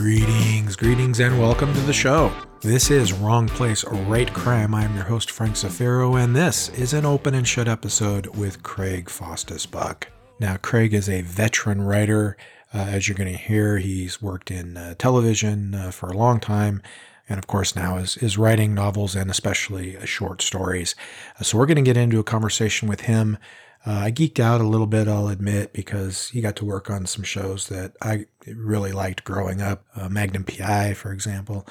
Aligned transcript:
Greetings, 0.00 0.76
greetings, 0.76 1.20
and 1.20 1.38
welcome 1.38 1.74
to 1.74 1.80
the 1.80 1.92
show. 1.92 2.32
This 2.62 2.90
is 2.90 3.12
Wrong 3.12 3.46
Place, 3.46 3.84
Write 3.84 4.32
Crime. 4.32 4.74
I'm 4.74 4.94
your 4.94 5.04
host, 5.04 5.30
Frank 5.30 5.56
Zafiro, 5.56 6.18
and 6.18 6.34
this 6.34 6.70
is 6.70 6.94
an 6.94 7.04
open 7.04 7.34
and 7.34 7.46
shut 7.46 7.68
episode 7.68 8.26
with 8.28 8.62
Craig 8.62 9.10
Faustus 9.10 9.66
Buck. 9.66 10.08
Now, 10.38 10.56
Craig 10.56 10.94
is 10.94 11.10
a 11.10 11.20
veteran 11.20 11.82
writer. 11.82 12.38
Uh, 12.72 12.78
as 12.78 13.08
you're 13.08 13.14
going 13.14 13.30
to 13.30 13.36
hear, 13.38 13.76
he's 13.76 14.22
worked 14.22 14.50
in 14.50 14.78
uh, 14.78 14.94
television 14.94 15.74
uh, 15.74 15.90
for 15.90 16.08
a 16.08 16.16
long 16.16 16.40
time, 16.40 16.80
and 17.28 17.38
of 17.38 17.46
course, 17.46 17.76
now 17.76 17.98
is, 17.98 18.16
is 18.16 18.38
writing 18.38 18.74
novels 18.74 19.14
and 19.14 19.30
especially 19.30 19.98
uh, 19.98 20.06
short 20.06 20.40
stories. 20.40 20.94
Uh, 21.38 21.44
so, 21.44 21.58
we're 21.58 21.66
going 21.66 21.76
to 21.76 21.82
get 21.82 21.98
into 21.98 22.18
a 22.18 22.24
conversation 22.24 22.88
with 22.88 23.02
him 23.02 23.36
uh, 23.86 23.92
I 23.92 24.12
geeked 24.12 24.38
out 24.38 24.60
a 24.60 24.66
little 24.66 24.86
bit, 24.86 25.08
I'll 25.08 25.28
admit, 25.28 25.72
because 25.72 26.28
he 26.28 26.40
got 26.40 26.56
to 26.56 26.64
work 26.66 26.90
on 26.90 27.06
some 27.06 27.24
shows 27.24 27.68
that 27.68 27.92
I 28.02 28.26
really 28.46 28.92
liked 28.92 29.24
growing 29.24 29.62
up, 29.62 29.84
uh, 29.96 30.08
Magnum 30.08 30.44
PI, 30.44 30.94
for 30.94 31.12
example. 31.12 31.66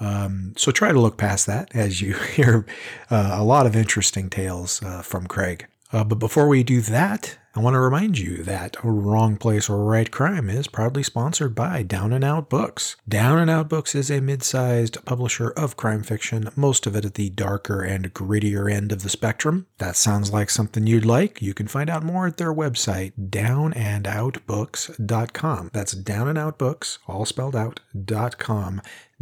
Um, 0.00 0.54
so 0.56 0.72
try 0.72 0.90
to 0.90 1.00
look 1.00 1.16
past 1.16 1.46
that 1.46 1.70
as 1.74 2.00
you 2.00 2.14
hear 2.14 2.66
uh, 3.10 3.30
a 3.34 3.44
lot 3.44 3.66
of 3.66 3.76
interesting 3.76 4.28
tales 4.28 4.82
uh, 4.82 5.02
from 5.02 5.26
Craig. 5.26 5.66
Uh, 5.92 6.02
but 6.02 6.18
before 6.18 6.48
we 6.48 6.62
do 6.64 6.80
that, 6.80 7.38
I 7.54 7.60
want 7.60 7.74
to 7.74 7.80
remind 7.80 8.18
you 8.18 8.42
that 8.44 8.78
Wrong 8.82 9.36
Place 9.36 9.68
or 9.68 9.84
Write 9.84 10.10
Crime 10.10 10.48
is 10.48 10.68
proudly 10.68 11.02
sponsored 11.02 11.54
by 11.54 11.82
Down 11.82 12.14
and 12.14 12.24
Out 12.24 12.48
Books. 12.48 12.96
Down 13.06 13.38
and 13.38 13.50
Out 13.50 13.68
Books 13.68 13.94
is 13.94 14.10
a 14.10 14.22
mid 14.22 14.42
sized 14.42 15.04
publisher 15.04 15.50
of 15.50 15.76
crime 15.76 16.02
fiction, 16.02 16.48
most 16.56 16.86
of 16.86 16.96
it 16.96 17.04
at 17.04 17.12
the 17.12 17.28
darker 17.28 17.82
and 17.82 18.14
grittier 18.14 18.72
end 18.72 18.90
of 18.90 19.02
the 19.02 19.10
spectrum. 19.10 19.66
That 19.76 19.96
sounds 19.96 20.32
like 20.32 20.48
something 20.48 20.86
you'd 20.86 21.04
like. 21.04 21.42
You 21.42 21.52
can 21.52 21.68
find 21.68 21.90
out 21.90 22.02
more 22.02 22.26
at 22.26 22.38
their 22.38 22.54
website, 22.54 23.12
downandoutbooks.com. 23.28 25.70
That's 25.74 25.92
Down 25.92 26.28
and 26.28 26.38
Out 26.38 26.56
Books, 26.56 27.00
all 27.06 27.26
spelled 27.26 27.54
out, 27.54 27.80
dot 28.02 28.38
com. 28.38 28.80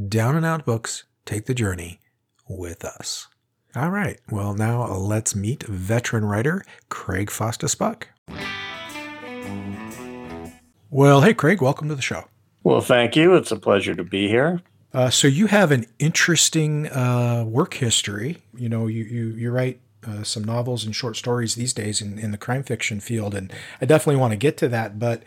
Down 0.09 0.37
and 0.37 0.47
Out 0.47 0.65
Books, 0.65 1.03
take 1.25 1.47
the 1.47 1.55
journey 1.55 2.00
with 2.48 2.84
us. 2.84 3.27
All 3.75 3.91
right, 3.91 4.20
well, 4.31 4.55
now 4.55 4.87
let's 4.87 5.34
meet 5.34 5.65
veteran 5.65 6.25
writer 6.25 6.65
Craig 6.89 7.28
Faustus 7.28 7.75
Buck. 7.75 8.06
Well, 10.91 11.20
hey, 11.20 11.34
Craig, 11.34 11.62
welcome 11.62 11.89
to 11.89 11.95
the 11.95 12.03
show. 12.03 12.25
Well, 12.64 12.81
thank 12.81 13.17
you. 13.17 13.37
It's 13.37 13.53
a 13.53 13.56
pleasure 13.56 13.95
to 13.95 14.05
be 14.05 14.28
here. 14.28 14.61
Uh, 14.92 15.09
so 15.09 15.28
you 15.28 15.47
have 15.47 15.70
an 15.70 15.87
interesting 15.98 16.89
uh, 16.89 17.45
work 17.47 17.75
history. 17.75 18.39
You 18.56 18.69
know, 18.69 18.87
you 18.87 19.05
you, 19.05 19.27
you 19.28 19.50
write 19.50 19.81
uh, 20.06 20.25
some 20.25 20.45
novels 20.45 20.84
and 20.84 20.95
short 20.95 21.17
stories 21.17 21.55
these 21.55 21.72
days 21.72 22.00
in, 22.00 22.19
in 22.19 22.33
the 22.33 22.39
crime 22.39 22.64
fiction 22.64 23.00
field, 23.00 23.34
and 23.34 23.53
I 23.81 23.87
definitely 23.87 24.20
want 24.20 24.33
to 24.33 24.37
get 24.37 24.56
to 24.59 24.69
that. 24.69 24.98
But 24.98 25.22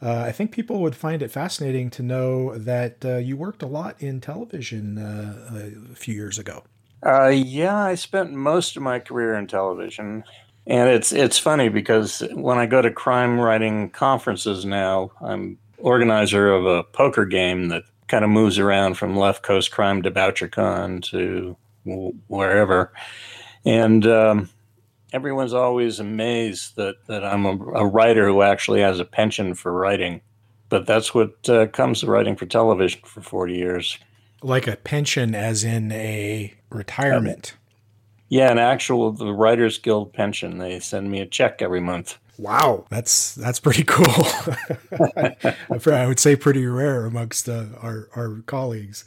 uh, 0.00 0.20
I 0.20 0.32
think 0.32 0.52
people 0.52 0.80
would 0.82 0.94
find 0.94 1.20
it 1.20 1.30
fascinating 1.30 1.90
to 1.90 2.02
know 2.02 2.56
that 2.56 3.04
uh, 3.04 3.16
you 3.16 3.36
worked 3.36 3.62
a 3.62 3.66
lot 3.66 3.96
in 4.00 4.20
television 4.20 4.98
uh, 4.98 5.92
a 5.92 5.94
few 5.96 6.14
years 6.14 6.38
ago. 6.38 6.62
yeah, 7.04 7.76
I 7.76 7.96
spent 7.96 8.32
most 8.32 8.76
of 8.76 8.82
my 8.82 9.00
career 9.00 9.34
in 9.34 9.48
television. 9.48 10.22
And 10.68 10.90
it's 10.90 11.12
it's 11.12 11.38
funny 11.38 11.70
because 11.70 12.22
when 12.34 12.58
I 12.58 12.66
go 12.66 12.82
to 12.82 12.90
crime 12.90 13.40
writing 13.40 13.88
conferences 13.88 14.66
now, 14.66 15.10
I'm 15.22 15.58
organizer 15.78 16.52
of 16.52 16.66
a 16.66 16.84
poker 16.84 17.24
game 17.24 17.68
that 17.68 17.84
kind 18.06 18.22
of 18.22 18.30
moves 18.30 18.58
around 18.58 18.94
from 18.94 19.16
Left 19.16 19.42
Coast 19.42 19.70
Crime 19.70 20.02
to 20.02 20.10
BoucherCon 20.10 21.02
to 21.04 21.56
wherever, 22.26 22.92
and 23.64 24.06
um, 24.06 24.50
everyone's 25.14 25.54
always 25.54 26.00
amazed 26.00 26.76
that 26.76 26.96
that 27.06 27.24
I'm 27.24 27.46
a, 27.46 27.56
a, 27.72 27.86
writer 27.86 28.28
who 28.28 28.42
actually 28.42 28.82
has 28.82 29.00
a 29.00 29.06
pension 29.06 29.54
for 29.54 29.72
writing. 29.72 30.20
But 30.68 30.86
that's 30.86 31.14
what 31.14 31.48
uh, 31.48 31.68
comes 31.68 32.00
to 32.00 32.08
writing 32.08 32.36
for 32.36 32.44
television 32.44 33.00
for 33.06 33.22
40 33.22 33.54
years. 33.54 33.98
Like 34.42 34.66
a 34.66 34.76
pension, 34.76 35.34
as 35.34 35.64
in 35.64 35.90
a 35.92 36.52
retirement. 36.68 37.54
Yeah, 38.28 38.50
an 38.50 38.58
actual 38.58 39.12
the 39.12 39.32
Writers 39.32 39.78
Guild 39.78 40.12
pension. 40.12 40.58
They 40.58 40.80
send 40.80 41.10
me 41.10 41.20
a 41.20 41.26
check 41.26 41.62
every 41.62 41.80
month. 41.80 42.18
Wow, 42.38 42.84
that's 42.88 43.34
that's 43.34 43.58
pretty 43.58 43.84
cool. 43.84 44.06
I 45.92 46.06
would 46.06 46.20
say 46.20 46.36
pretty 46.36 46.66
rare 46.66 47.04
amongst 47.06 47.48
uh, 47.48 47.66
our 47.80 48.08
our 48.14 48.42
colleagues. 48.46 49.04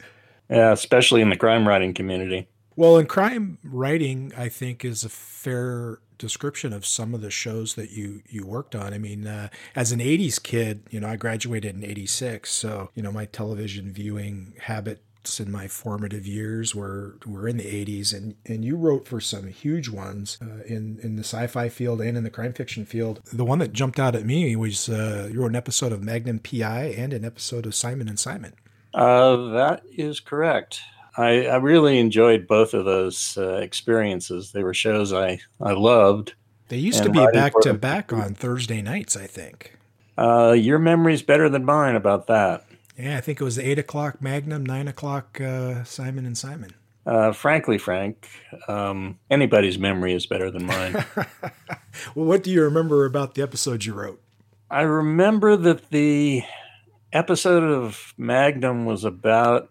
Yeah, 0.50 0.72
especially 0.72 1.22
in 1.22 1.30
the 1.30 1.36
crime 1.36 1.66
writing 1.66 1.94
community. 1.94 2.48
Well, 2.76 2.98
in 2.98 3.06
crime 3.06 3.58
writing, 3.64 4.32
I 4.36 4.48
think 4.48 4.84
is 4.84 5.04
a 5.04 5.08
fair 5.08 6.00
description 6.18 6.72
of 6.72 6.86
some 6.86 7.14
of 7.14 7.20
the 7.20 7.30
shows 7.30 7.74
that 7.74 7.90
you 7.90 8.22
you 8.28 8.46
worked 8.46 8.74
on. 8.74 8.92
I 8.92 8.98
mean, 8.98 9.26
uh, 9.26 9.48
as 9.74 9.92
an 9.92 10.00
'80s 10.00 10.42
kid, 10.42 10.82
you 10.90 11.00
know, 11.00 11.08
I 11.08 11.16
graduated 11.16 11.74
in 11.74 11.84
'86, 11.84 12.50
so 12.50 12.90
you 12.94 13.02
know, 13.02 13.12
my 13.12 13.24
television 13.24 13.92
viewing 13.92 14.54
habit 14.60 15.02
in 15.40 15.50
my 15.50 15.68
formative 15.68 16.26
years 16.26 16.74
were 16.74 17.16
were 17.26 17.48
in 17.48 17.56
the 17.56 17.64
80s 17.64 18.12
and 18.12 18.34
and 18.46 18.64
you 18.64 18.76
wrote 18.76 19.06
for 19.06 19.20
some 19.20 19.48
huge 19.48 19.88
ones 19.88 20.38
uh, 20.42 20.62
in 20.66 20.98
in 21.02 21.16
the 21.16 21.24
sci-fi 21.24 21.68
field 21.68 22.00
and 22.00 22.16
in 22.16 22.24
the 22.24 22.30
crime 22.30 22.52
fiction 22.52 22.84
field. 22.84 23.20
The 23.32 23.44
one 23.44 23.58
that 23.60 23.72
jumped 23.72 23.98
out 23.98 24.14
at 24.14 24.24
me 24.24 24.56
was 24.56 24.88
uh, 24.88 25.28
you 25.32 25.40
wrote 25.40 25.50
an 25.50 25.56
episode 25.56 25.92
of 25.92 26.02
magnum 26.02 26.38
pi 26.38 26.94
and 26.96 27.12
an 27.12 27.24
episode 27.24 27.66
of 27.66 27.74
simon 27.74 28.08
and 28.08 28.18
simon. 28.18 28.54
Uh, 28.94 29.36
that 29.52 29.82
is 29.96 30.20
correct. 30.20 30.80
I, 31.16 31.46
I 31.46 31.56
really 31.56 31.98
enjoyed 31.98 32.46
both 32.46 32.72
of 32.72 32.84
those 32.84 33.36
uh, 33.36 33.56
experiences. 33.56 34.52
They 34.52 34.62
were 34.62 34.74
shows 34.74 35.12
i 35.12 35.40
i 35.60 35.72
loved. 35.72 36.34
They 36.68 36.78
used 36.78 37.02
to 37.02 37.10
be 37.10 37.26
back 37.32 37.52
to 37.62 37.74
back 37.74 38.12
on 38.12 38.34
thursday 38.34 38.82
nights 38.82 39.16
i 39.16 39.26
think. 39.26 39.76
Uh, 40.16 40.52
your 40.52 40.78
memory's 40.78 41.22
better 41.22 41.48
than 41.48 41.64
mine 41.64 41.96
about 41.96 42.26
that 42.26 42.66
yeah, 43.02 43.16
I 43.16 43.20
think 43.20 43.40
it 43.40 43.44
was 43.44 43.58
eight 43.58 43.78
o'clock 43.78 44.22
Magnum, 44.22 44.64
nine 44.64 44.86
o'clock 44.86 45.40
uh, 45.40 45.82
Simon 45.82 46.24
and 46.24 46.38
Simon. 46.38 46.72
Uh, 47.04 47.32
frankly, 47.32 47.76
Frank, 47.78 48.28
um, 48.68 49.18
anybody's 49.28 49.76
memory 49.76 50.14
is 50.14 50.24
better 50.24 50.52
than 50.52 50.66
mine. 50.66 50.92
well, 52.14 52.26
what 52.26 52.44
do 52.44 52.50
you 52.50 52.62
remember 52.62 53.04
about 53.04 53.34
the 53.34 53.42
episode 53.42 53.84
you 53.84 53.92
wrote? 53.92 54.22
I 54.70 54.82
remember 54.82 55.56
that 55.56 55.90
the 55.90 56.44
episode 57.12 57.64
of 57.64 58.14
Magnum 58.16 58.84
was 58.84 59.04
about 59.04 59.70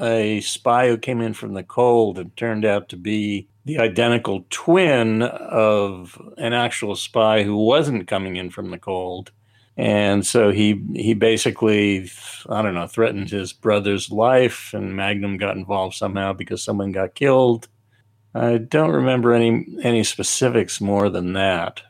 a 0.00 0.40
spy 0.40 0.88
who 0.88 0.98
came 0.98 1.20
in 1.20 1.34
from 1.34 1.54
the 1.54 1.62
cold 1.62 2.18
and 2.18 2.36
turned 2.36 2.64
out 2.64 2.88
to 2.88 2.96
be 2.96 3.48
the 3.64 3.78
identical 3.78 4.44
twin 4.50 5.22
of 5.22 6.20
an 6.36 6.52
actual 6.52 6.96
spy 6.96 7.44
who 7.44 7.56
wasn't 7.56 8.08
coming 8.08 8.34
in 8.34 8.50
from 8.50 8.70
the 8.70 8.78
cold 8.78 9.30
and 9.76 10.26
so 10.26 10.50
he 10.50 10.82
he 10.94 11.14
basically 11.14 12.10
I 12.48 12.62
don't 12.62 12.74
know 12.74 12.86
threatened 12.86 13.30
his 13.30 13.52
brother's 13.52 14.10
life, 14.10 14.72
and 14.72 14.96
Magnum 14.96 15.36
got 15.36 15.56
involved 15.56 15.94
somehow 15.94 16.32
because 16.32 16.62
someone 16.62 16.92
got 16.92 17.14
killed. 17.14 17.68
I 18.34 18.58
don't 18.58 18.90
remember 18.90 19.32
any 19.32 19.66
any 19.82 20.04
specifics 20.04 20.80
more 20.80 21.10
than 21.10 21.34
that. 21.34 21.82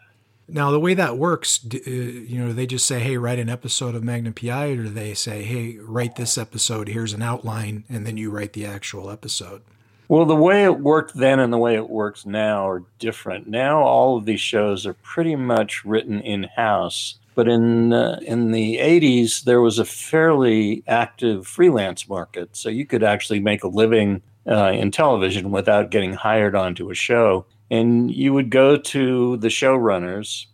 Now, 0.48 0.70
the 0.70 0.78
way 0.78 0.94
that 0.94 1.18
works, 1.18 1.58
uh, 1.74 1.90
you 1.90 2.38
know, 2.38 2.52
they 2.52 2.66
just 2.66 2.86
say, 2.86 3.00
"Hey, 3.00 3.16
write 3.16 3.40
an 3.40 3.48
episode 3.48 3.96
of 3.96 4.04
Magnum 4.04 4.32
PI," 4.32 4.68
or 4.68 4.76
do 4.84 4.88
they 4.88 5.12
say, 5.14 5.42
"Hey, 5.42 5.76
write 5.80 6.16
this 6.16 6.38
episode. 6.38 6.88
Here's 6.88 7.12
an 7.12 7.22
outline," 7.22 7.84
and 7.88 8.06
then 8.06 8.16
you 8.16 8.30
write 8.30 8.52
the 8.52 8.64
actual 8.64 9.10
episode? 9.10 9.62
Well, 10.08 10.24
the 10.24 10.36
way 10.36 10.62
it 10.62 10.78
worked 10.78 11.14
then 11.14 11.40
and 11.40 11.52
the 11.52 11.58
way 11.58 11.74
it 11.74 11.90
works 11.90 12.24
now 12.24 12.68
are 12.68 12.84
different. 13.00 13.48
Now, 13.48 13.82
all 13.82 14.16
of 14.16 14.24
these 14.24 14.40
shows 14.40 14.86
are 14.86 14.94
pretty 14.94 15.34
much 15.34 15.84
written 15.84 16.20
in 16.20 16.44
house 16.54 17.18
but 17.36 17.48
in 17.48 17.92
uh, 17.92 18.18
in 18.22 18.50
the 18.50 18.78
80s, 18.78 19.44
there 19.44 19.60
was 19.60 19.78
a 19.78 19.84
fairly 19.84 20.82
active 20.88 21.46
freelance 21.46 22.08
market, 22.08 22.56
so 22.56 22.70
you 22.70 22.86
could 22.86 23.04
actually 23.04 23.40
make 23.40 23.62
a 23.62 23.68
living 23.68 24.22
uh, 24.48 24.72
in 24.72 24.90
television 24.90 25.50
without 25.50 25.90
getting 25.90 26.14
hired 26.14 26.56
onto 26.56 26.90
a 26.90 26.94
show. 26.94 27.44
And 27.70 28.10
you 28.10 28.32
would 28.32 28.50
go 28.50 28.78
to 28.78 29.36
the 29.36 29.48
showrunners 29.48 30.46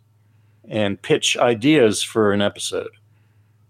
and 0.68 1.00
pitch 1.00 1.36
ideas 1.36 2.02
for 2.02 2.32
an 2.32 2.42
episode. 2.42 2.90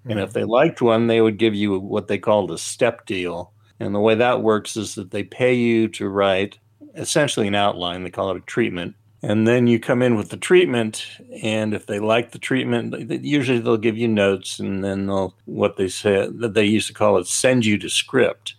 And 0.09 0.19
if 0.19 0.33
they 0.33 0.45
liked 0.45 0.81
one, 0.81 1.07
they 1.07 1.21
would 1.21 1.37
give 1.37 1.55
you 1.55 1.79
what 1.79 2.09
they 2.09 2.19
called 2.19 2.51
a 2.51 2.59
step 2.59 3.05
deal. 3.05 3.53
And 3.79 3.95
the 3.95 4.01
way 4.01 4.15
that 4.15 4.43
works 4.43 4.77
is 4.77 4.95
that 4.95 5.11
they 5.11 5.23
pay 5.23 5.55
you 5.55 5.89
to 5.89 6.09
write 6.09 6.59
essentially 6.95 7.47
an 7.47 7.55
outline. 7.55 8.05
They 8.05 8.11
call 8.11 8.31
it 8.31 8.37
a 8.39 8.47
treatment 8.47 8.95
and 9.23 9.47
then 9.47 9.67
you 9.67 9.79
come 9.79 10.03
in 10.03 10.17
with 10.17 10.31
the 10.31 10.37
treatment 10.37 11.07
and 11.43 11.75
if 11.75 11.87
they 11.87 12.01
like 12.01 12.33
the 12.33 12.39
treatment 12.39 12.95
usually 13.23 13.61
they'll 13.61 13.77
give 13.77 13.97
you 13.97 14.09
notes 14.09 14.59
and 14.59 14.85
then 14.85 15.07
they'll 15.07 15.35
what 15.45 15.77
they 15.77 15.89
said 15.89 16.41
that 16.41 16.55
they 16.55 16.65
used 16.65 16.89
to 16.89 16.95
call 16.95 17.17
it 17.17 17.27
send 17.27 17.65
you 17.65 17.79
to 17.79 17.89
script 17.89 18.57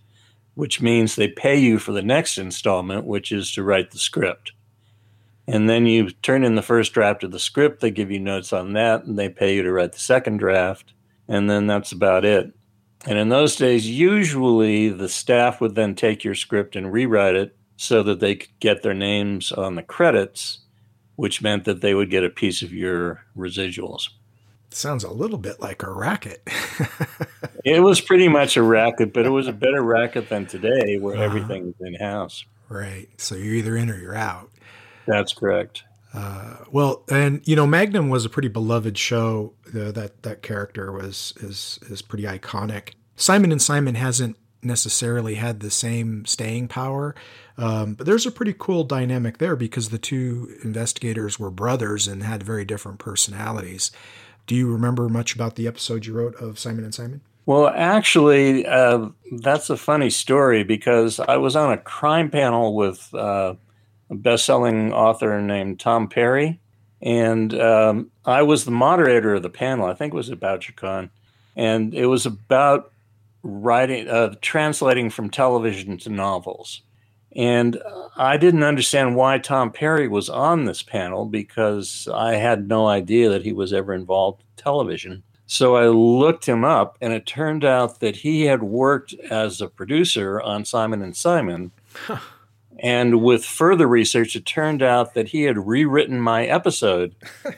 which 0.56 0.81
means 0.81 1.15
they 1.15 1.27
pay 1.27 1.57
you 1.57 1.80
for 1.80 1.92
the 1.92 2.01
next 2.01 2.38
installment 2.38 3.06
which 3.06 3.31
is 3.31 3.51
to 3.51 3.63
write 3.63 3.92
the 3.92 3.98
script. 3.98 4.51
And 5.48 5.69
then 5.69 5.86
you 5.86 6.10
turn 6.10 6.45
in 6.45 6.56
the 6.56 6.62
first 6.62 6.94
draft 6.94 7.24
of 7.24 7.31
the 7.31 7.39
script 7.39 7.81
they 7.81 7.92
give 7.92 8.12
you 8.12 8.19
notes 8.19 8.54
on 8.54 8.74
that 8.74 9.04
and 9.04 9.18
they 9.18 9.30
pay 9.30 9.56
you 9.56 9.63
to 9.63 9.71
write 9.71 9.94
the 9.94 10.00
second 10.00 10.38
draft 10.38 10.94
and 11.27 11.50
then 11.50 11.68
that's 11.68 11.92
about 11.92 12.25
it. 12.25 12.54
And 13.06 13.18
in 13.18 13.30
those 13.30 13.56
days 13.56 13.89
usually 13.89 14.89
the 14.89 15.10
staff 15.10 15.60
would 15.60 15.75
then 15.75 15.95
take 15.95 16.24
your 16.24 16.36
script 16.36 16.75
and 16.75 16.92
rewrite 16.92 17.36
it 17.36 17.57
so 17.78 18.04
that 18.04 18.20
they 18.20 18.36
could 18.36 18.60
get 18.60 18.84
their 18.84 18.94
names 18.94 19.52
on 19.52 19.75
the 19.75 19.84
credits, 19.84 20.60
which 21.16 21.42
meant 21.42 21.66
that 21.66 21.81
they 21.81 21.94
would 21.94 22.10
get 22.10 22.24
a 22.24 22.30
piece 22.30 22.62
of 22.62 22.74
your 22.74 23.24
residuals. 23.38 24.10
Sounds 24.70 25.04
a 25.04 25.12
little 25.12 25.38
bit 25.38 25.60
like 25.60 25.84
a 25.84 25.92
racket. 25.92 26.42
it 27.66 27.81
was 27.81 28.02
pretty 28.02 28.28
much 28.28 28.58
a 28.58 28.64
racket, 28.64 29.14
but 29.14 29.25
it 29.25 29.30
was 29.30 29.48
a 29.48 29.54
better 29.54 29.84
racket 29.84 30.30
than 30.30 30.46
today, 30.46 30.98
where 30.98 31.16
uh-huh. 31.16 31.24
everything's 31.24 31.75
in 31.80 31.94
house. 31.96 32.44
Right. 32.70 33.08
So 33.18 33.36
you're 33.36 33.54
either 33.54 33.78
in 33.78 33.90
or 33.90 34.00
you're 34.00 34.16
out. 34.16 34.50
That's 35.06 35.34
correct. 35.34 35.84
Uh, 36.14 36.58
well, 36.72 37.04
and 37.10 37.42
you 37.48 37.56
know, 37.56 37.66
Magnum 37.66 38.10
was 38.10 38.25
a 38.25 38.30
pretty 38.30 38.48
beloved 38.48 38.98
show. 38.98 39.54
Uh, 39.68 39.92
that 39.92 40.22
that 40.24 40.42
character 40.44 40.92
was 40.92 41.34
is 41.38 41.80
is 41.90 42.02
pretty 42.02 42.24
iconic. 42.24 42.94
Simon 43.16 43.52
and 43.52 43.62
Simon 43.62 43.96
hasn't 43.96 44.38
necessarily 44.65 45.36
had 45.36 45.60
the 45.60 45.71
same 45.71 46.25
staying 46.25 46.68
power, 46.68 47.15
um, 47.57 47.94
but 47.94 48.06
there's 48.06 48.25
a 48.25 48.31
pretty 48.31 48.56
cool 48.57 48.83
dynamic 48.83 49.38
there 49.38 49.56
because 49.56 49.89
the 49.89 49.98
two 49.98 50.56
investigators 50.63 51.39
were 51.39 51.51
brothers 51.51 52.07
and 52.07 52.24
had 52.24 52.44
very 52.44 52.65
different 52.65 53.00
personalities. 53.00 53.92
Do 54.48 54.56
you 54.56 54.71
remember 54.71 55.07
much 55.10 55.36
about 55.36 55.56
the 55.56 55.68
episode 55.68 56.06
you 56.06 56.13
wrote 56.13 56.36
of 56.36 56.60
Simon 56.60 56.83
and 56.83 56.94
Simon? 56.94 57.21
Well, 57.45 57.68
actually, 57.68 58.65
uh, 58.65 59.10
that's 59.31 59.69
a 59.69 59.75
funny 59.75 60.10
story 60.10 60.63
because 60.63 61.19
I 61.19 61.36
was 61.38 61.57
on 61.57 61.74
a 61.74 61.77
crime 61.77 62.30
panel 62.30 62.74
with 62.74 63.13
uh, 63.13 63.56
a 64.10 64.15
best-selling 64.15 64.94
author 64.94 65.42
named 65.42 65.81
Tom 65.81 66.07
Perry, 66.07 66.62
and 67.01 67.54
um, 67.60 68.12
I 68.25 68.44
was 68.44 68.63
the 68.63 68.71
moderator 68.71 69.36
of 69.36 69.44
the 69.44 69.50
panel. 69.50 69.88
I 69.88 69.94
think 69.94 70.13
it 70.13 70.18
was 70.18 70.30
at 70.30 70.39
BoucherCon, 70.39 71.10
and 71.57 71.94
it 71.94 72.06
was 72.06 72.25
about 72.25 72.93
writing, 73.44 74.07
uh, 74.07 74.36
translating 74.42 75.10
from 75.10 75.30
television 75.30 75.98
to 76.00 76.10
novels. 76.10 76.81
And 77.36 77.81
I 78.16 78.38
didn't 78.38 78.63
understand 78.63 79.16
why 79.16 79.40
Tom 79.40 79.72
Perry 79.72 80.07
was 80.07 80.30
on 80.30 80.66
this 80.66 80.84
panel 80.84 81.25
because 81.25 82.07
I 82.13 82.36
had 82.36 82.68
no 82.68 82.88
idea 82.88 83.30
that 83.30 83.44
he 83.44 83.54
was 83.54 83.74
ever 83.74 83.94
involved 83.94 84.42
in 84.42 84.63
television. 84.63 85.24
So 85.45 85.75
I 85.75 85.88
looked 85.88 86.48
him 86.48 86.63
up, 86.63 86.98
and 87.01 87.12
it 87.12 87.25
turned 87.25 87.66
out 87.66 88.00
that 88.00 88.18
he 88.18 88.44
had 88.44 88.63
worked 88.63 89.13
as 89.30 89.62
a 89.62 89.68
producer 89.68 90.42
on 90.42 90.66
Simon 90.66 91.01
and 91.01 91.16
Simon. 91.16 91.72
Huh. 91.94 92.19
And 92.80 93.22
with 93.22 93.46
further 93.46 93.88
research, 93.88 94.36
it 94.36 94.46
turned 94.46 94.81
out 94.81 95.13
that 95.13 95.30
he 95.30 95.44
had 95.44 95.68
rewritten 95.68 96.19
my 96.19 96.46
episode 96.46 97.16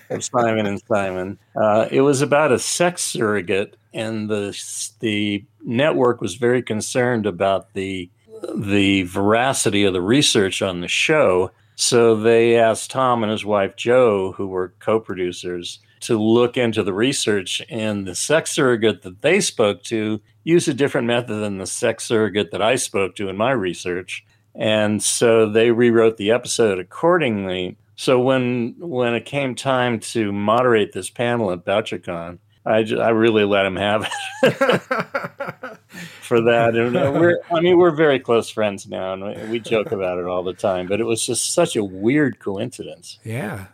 of 0.09 0.23
Simon 0.35 0.65
and 0.65 0.81
Simon. 0.87 1.39
Uh, 1.55 1.87
it 1.89 2.01
was 2.01 2.21
about 2.21 2.51
a 2.51 2.59
sex 2.59 3.03
surrogate, 3.03 3.77
and 3.95 4.29
the 4.29 4.55
the 4.99 5.45
network 5.63 6.21
was 6.21 6.35
very 6.35 6.61
concerned 6.61 7.25
about 7.25 7.73
the 7.73 8.11
the 8.55 9.03
veracity 9.03 9.85
of 9.85 9.93
the 9.93 10.01
research 10.01 10.61
on 10.61 10.81
the 10.81 10.87
show. 10.87 11.49
So 11.75 12.15
they 12.15 12.57
asked 12.57 12.91
Tom 12.91 13.23
and 13.23 13.31
his 13.31 13.45
wife 13.45 13.75
Jo, 13.75 14.33
who 14.33 14.47
were 14.47 14.73
co-producers, 14.79 15.79
to 16.01 16.21
look 16.21 16.57
into 16.57 16.83
the 16.83 16.93
research. 16.93 17.61
And 17.69 18.05
the 18.05 18.15
sex 18.15 18.51
surrogate 18.51 19.01
that 19.01 19.21
they 19.21 19.39
spoke 19.39 19.83
to 19.83 20.21
used 20.43 20.67
a 20.67 20.73
different 20.73 21.07
method 21.07 21.35
than 21.35 21.57
the 21.57 21.65
sex 21.65 22.05
surrogate 22.05 22.51
that 22.51 22.61
I 22.61 22.75
spoke 22.75 23.15
to 23.15 23.29
in 23.29 23.37
my 23.37 23.51
research. 23.51 24.23
And 24.53 25.01
so 25.01 25.49
they 25.49 25.71
rewrote 25.71 26.17
the 26.17 26.31
episode 26.31 26.79
accordingly. 26.79 27.77
So 27.95 28.19
when 28.19 28.75
when 28.77 29.15
it 29.15 29.25
came 29.25 29.55
time 29.55 29.99
to 30.11 30.31
moderate 30.31 30.91
this 30.91 31.09
panel 31.09 31.51
at 31.51 31.65
BoucherCon, 31.65 32.39
I, 32.65 32.83
just, 32.83 33.01
I 33.01 33.09
really 33.09 33.45
let 33.45 33.65
him 33.65 33.75
have 33.75 34.09
it 34.43 34.51
for 36.21 36.41
that. 36.41 36.75
And 36.75 36.97
uh, 36.97 37.11
we're, 37.13 37.39
I 37.51 37.59
mean, 37.59 37.77
we're 37.77 37.91
very 37.91 38.19
close 38.19 38.49
friends 38.49 38.87
now, 38.87 39.13
and 39.13 39.51
we 39.51 39.59
joke 39.59 39.91
about 39.91 40.17
it 40.17 40.25
all 40.25 40.43
the 40.43 40.53
time. 40.53 40.87
But 40.87 40.99
it 40.99 41.05
was 41.05 41.25
just 41.25 41.53
such 41.53 41.75
a 41.75 41.83
weird 41.83 42.39
coincidence. 42.39 43.19
Yeah. 43.23 43.67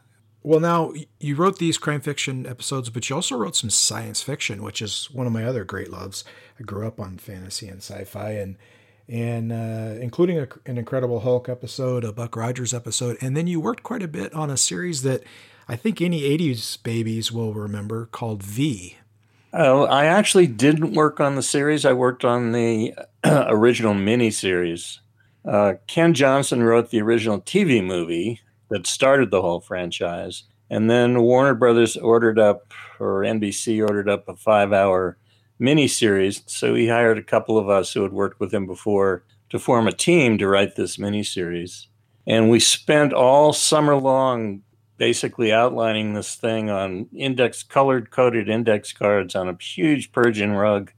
Well, 0.44 0.60
now 0.60 0.94
you 1.20 1.36
wrote 1.36 1.60
these 1.60 1.78
crime 1.78 2.02
fiction 2.02 2.48
episodes, 2.48 2.90
but 2.90 3.10
you 3.10 3.16
also 3.16 3.38
wrote 3.38 3.56
some 3.56 3.70
science 3.70 4.22
fiction, 4.24 4.64
which 4.64 4.82
is 4.82 5.10
one 5.12 5.28
of 5.28 5.34
my 5.34 5.46
other 5.46 5.64
great 5.64 5.92
loves. 5.92 6.24
I 6.60 6.64
grew 6.64 6.88
up 6.88 7.00
on 7.00 7.18
fantasy 7.18 7.68
and 7.68 7.78
sci-fi, 7.78 8.32
and 8.32 8.58
and 9.08 9.52
uh, 9.52 10.00
including 10.02 10.40
a, 10.40 10.48
an 10.66 10.78
Incredible 10.78 11.20
Hulk 11.20 11.48
episode, 11.50 12.04
a 12.04 12.12
Buck 12.12 12.36
Rogers 12.36 12.74
episode, 12.74 13.18
and 13.22 13.38
then 13.38 13.46
you 13.46 13.60
worked 13.60 13.84
quite 13.84 14.02
a 14.02 14.08
bit 14.08 14.34
on 14.34 14.50
a 14.50 14.58
series 14.58 15.04
that 15.04 15.24
I 15.68 15.76
think 15.76 16.02
any 16.02 16.22
80s 16.22 16.82
babies 16.82 17.32
will 17.32 17.54
remember 17.54 18.06
called 18.08 18.44
V. 18.44 18.98
Oh, 19.54 19.84
I 19.86 20.06
actually 20.06 20.48
didn't 20.48 20.94
work 20.94 21.20
on 21.20 21.36
the 21.36 21.42
series. 21.42 21.86
I 21.86 21.94
worked 21.94 22.24
on 22.24 22.52
the 22.52 22.94
original 23.26 23.94
miniseries. 23.94 25.00
Uh, 25.46 25.74
Ken 25.88 26.14
Johnson 26.14 26.64
wrote 26.64 26.90
the 26.90 27.02
original 27.02 27.42
TV 27.42 27.84
movie 27.84 28.40
that 28.70 28.88
started 28.88 29.30
the 29.30 29.42
whole 29.42 29.60
franchise. 29.60 30.44
And 30.70 30.90
then 30.90 31.22
Warner 31.22 31.54
Brothers 31.54 31.98
ordered 31.98 32.40
up, 32.40 32.74
or 33.00 33.22
NBC 33.22 33.82
ordered 33.82 34.08
up 34.08 34.30
a 34.30 34.38
five 34.38 34.72
hour 34.72 35.18
miniseries. 35.60 36.44
So 36.50 36.74
he 36.74 36.88
hired 36.88 37.18
a 37.18 37.24
couple 37.24 37.58
of 37.58 37.70
us 37.70 37.92
who 37.92 38.04
had 38.04 38.14
worked 38.14 38.40
with 38.40 38.54
him 38.54 38.66
before 38.66 39.24
to 39.50 39.60
form 39.60 39.88
a 39.88 39.92
team 39.92 40.38
to 40.38 40.48
write 40.48 40.78
this 40.78 40.96
miniseries. 40.96 41.88
And 42.26 42.50
we 42.50 42.62
spent 42.62 43.12
all 43.12 43.52
summer 43.52 43.96
long 43.96 44.62
basically 45.02 45.52
outlining 45.52 46.14
this 46.14 46.36
thing 46.36 46.70
on 46.70 47.08
index 47.12 47.64
colored 47.64 48.12
coded 48.12 48.48
index 48.48 48.94
cards 48.94 49.34
on 49.34 49.50
a 49.50 49.58
huge 49.60 50.12
Persian 50.12 50.52
rug 50.52 50.92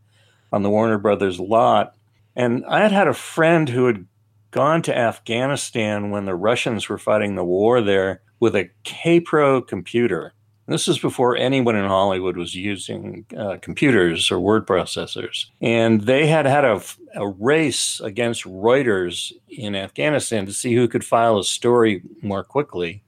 on 0.52 0.62
the 0.62 0.70
Warner 0.70 0.98
Brothers 0.98 1.40
lot. 1.40 1.96
And 2.36 2.66
I 2.66 2.82
had 2.82 2.92
had 2.92 3.08
a 3.08 3.14
friend 3.14 3.70
who 3.70 3.86
had 3.86 4.06
gone 4.52 4.82
to 4.82 4.98
Afghanistan 4.98 6.12
when 6.12 6.26
the 6.26 6.36
Russians 6.36 6.90
were 6.90 6.98
fighting 6.98 7.36
the 7.36 7.46
war 7.46 7.80
there 7.80 8.22
with 8.42 8.58
a 8.58 8.70
Kaypro 8.84 9.66
computer. 9.66 10.34
This 10.68 10.88
was 10.88 11.00
before 11.00 11.38
anyone 11.38 11.78
in 11.78 11.88
Hollywood 11.88 12.36
was 12.36 12.56
using 12.56 13.26
uh, 13.38 13.56
computers 13.62 14.30
or 14.30 14.38
word 14.38 14.68
processors. 14.68 15.46
And 15.62 16.02
they 16.02 16.28
had 16.28 16.46
had 16.46 16.66
a, 16.66 16.82
a, 17.16 17.30
race 17.30 18.02
against 18.02 18.44
Reuters 18.44 19.32
in 19.48 19.78
Afghanistan 19.78 20.46
to 20.46 20.52
see 20.52 20.76
who 20.76 20.90
could 20.90 21.06
file 21.06 21.40
a 21.40 21.46
story 21.46 22.02
more 22.22 22.44
quickly. 22.44 23.02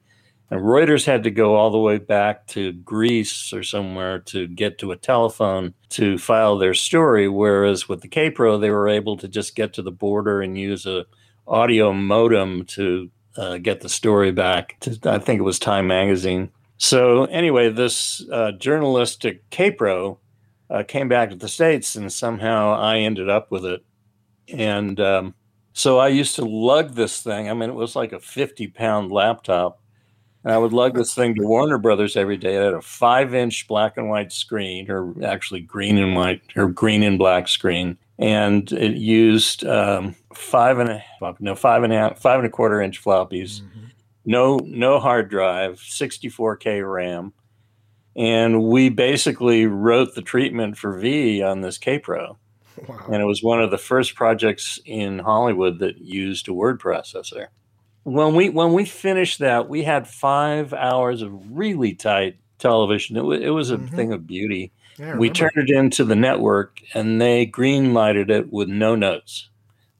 And 0.51 0.61
Reuters 0.61 1.05
had 1.05 1.23
to 1.23 1.31
go 1.31 1.55
all 1.55 1.71
the 1.71 1.79
way 1.79 1.97
back 1.97 2.45
to 2.47 2.71
Greece 2.71 3.51
or 3.51 3.63
somewhere 3.63 4.19
to 4.19 4.47
get 4.47 4.77
to 4.77 4.91
a 4.91 4.95
telephone 4.95 5.73
to 5.89 6.19
file 6.19 6.57
their 6.57 6.75
story. 6.75 7.27
Whereas 7.27 7.89
with 7.89 8.01
the 8.01 8.07
Kaypro, 8.07 8.61
they 8.61 8.69
were 8.69 8.87
able 8.87 9.17
to 9.17 9.27
just 9.27 9.55
get 9.55 9.73
to 9.73 9.81
the 9.81 9.91
border 9.91 10.41
and 10.41 10.57
use 10.57 10.85
a 10.85 11.05
audio 11.47 11.93
modem 11.93 12.65
to 12.65 13.09
uh, 13.37 13.57
get 13.57 13.81
the 13.81 13.89
story 13.89 14.31
back. 14.31 14.77
To, 14.81 14.97
I 15.05 15.17
think 15.17 15.39
it 15.39 15.43
was 15.43 15.57
Time 15.57 15.87
Magazine. 15.87 16.51
So 16.77 17.25
anyway, 17.25 17.69
this 17.69 18.23
uh, 18.31 18.51
journalistic 18.51 19.49
Kaypro 19.49 20.17
uh, 20.69 20.83
came 20.83 21.07
back 21.07 21.29
to 21.29 21.35
the 21.35 21.47
states, 21.47 21.95
and 21.95 22.11
somehow 22.11 22.73
I 22.73 22.97
ended 22.99 23.29
up 23.29 23.49
with 23.49 23.65
it. 23.65 23.83
And 24.47 24.99
um, 24.99 25.33
so 25.73 25.97
I 25.97 26.09
used 26.09 26.35
to 26.35 26.45
lug 26.45 26.93
this 26.93 27.21
thing. 27.21 27.49
I 27.49 27.53
mean, 27.53 27.69
it 27.69 27.75
was 27.75 27.95
like 27.95 28.13
a 28.13 28.19
fifty-pound 28.19 29.11
laptop 29.11 29.79
and 30.45 30.53
I 30.53 30.59
would 30.59 30.73
lug 30.73 30.93
this 30.93 31.15
thing 31.15 31.33
to 31.35 31.41
Warner 31.41 31.79
Brothers 31.79 32.15
every 32.15 32.37
day. 32.37 32.55
It 32.55 32.63
had 32.63 32.73
a 32.75 32.81
five 32.81 33.33
inch 33.33 33.67
black 33.67 33.97
and 33.97 34.09
white 34.09 34.31
screen, 34.31 34.89
or 34.91 35.13
actually 35.25 35.61
green 35.61 35.97
and 35.97 36.15
white, 36.15 36.41
or 36.55 36.67
green 36.67 37.01
and 37.01 37.17
black 37.17 37.47
screen. 37.47 37.97
And 38.19 38.71
it 38.71 38.95
used 38.95 39.65
um, 39.65 40.15
five 40.35 40.77
and 40.77 40.89
a 40.89 41.03
no 41.39 41.55
five 41.55 41.81
and 41.81 41.91
a 41.91 41.97
half, 41.97 42.19
five 42.19 42.39
and 42.39 42.47
a 42.47 42.51
quarter 42.51 42.79
inch 42.79 43.03
floppies, 43.03 43.61
mm-hmm. 43.61 43.85
no 44.25 44.57
no 44.57 44.99
hard 44.99 45.29
drive, 45.29 45.79
64k 45.79 46.89
RAM, 46.89 47.33
and 48.15 48.63
we 48.63 48.89
basically 48.89 49.65
wrote 49.65 50.13
the 50.13 50.21
treatment 50.21 50.77
for 50.77 50.95
V 50.95 51.41
on 51.41 51.61
this 51.61 51.79
Kaypro. 51.79 52.37
Wow. 52.87 53.05
And 53.07 53.15
it 53.15 53.25
was 53.25 53.41
one 53.41 53.61
of 53.61 53.71
the 53.71 53.77
first 53.77 54.15
projects 54.15 54.79
in 54.85 55.19
Hollywood 55.19 55.79
that 55.79 55.97
used 55.97 56.47
a 56.47 56.53
word 56.53 56.79
processor 56.79 57.47
when 58.05 58.35
we 58.35 58.49
when 58.49 58.73
we 58.73 58.85
finished 58.85 59.39
that, 59.39 59.67
we 59.67 59.83
had 59.83 60.07
five 60.07 60.73
hours 60.73 61.23
of 61.23 61.57
really 61.57 61.95
tight 61.95 62.37
television. 62.59 63.17
It, 63.17 63.21
w- 63.21 63.41
it 63.41 63.49
was 63.49 63.71
a 63.71 63.77
mm-hmm. 63.77 63.95
thing 63.95 64.13
of 64.13 64.27
beauty. 64.27 64.71
Yeah, 64.97 65.17
we 65.17 65.29
turned 65.31 65.57
it 65.57 65.71
into 65.71 66.05
the 66.05 66.15
network, 66.15 66.79
and 66.93 67.19
they 67.19 67.47
green 67.47 67.95
lighted 67.95 68.29
it 68.29 68.53
with 68.53 68.69
no 68.69 68.95
notes. 68.95 69.49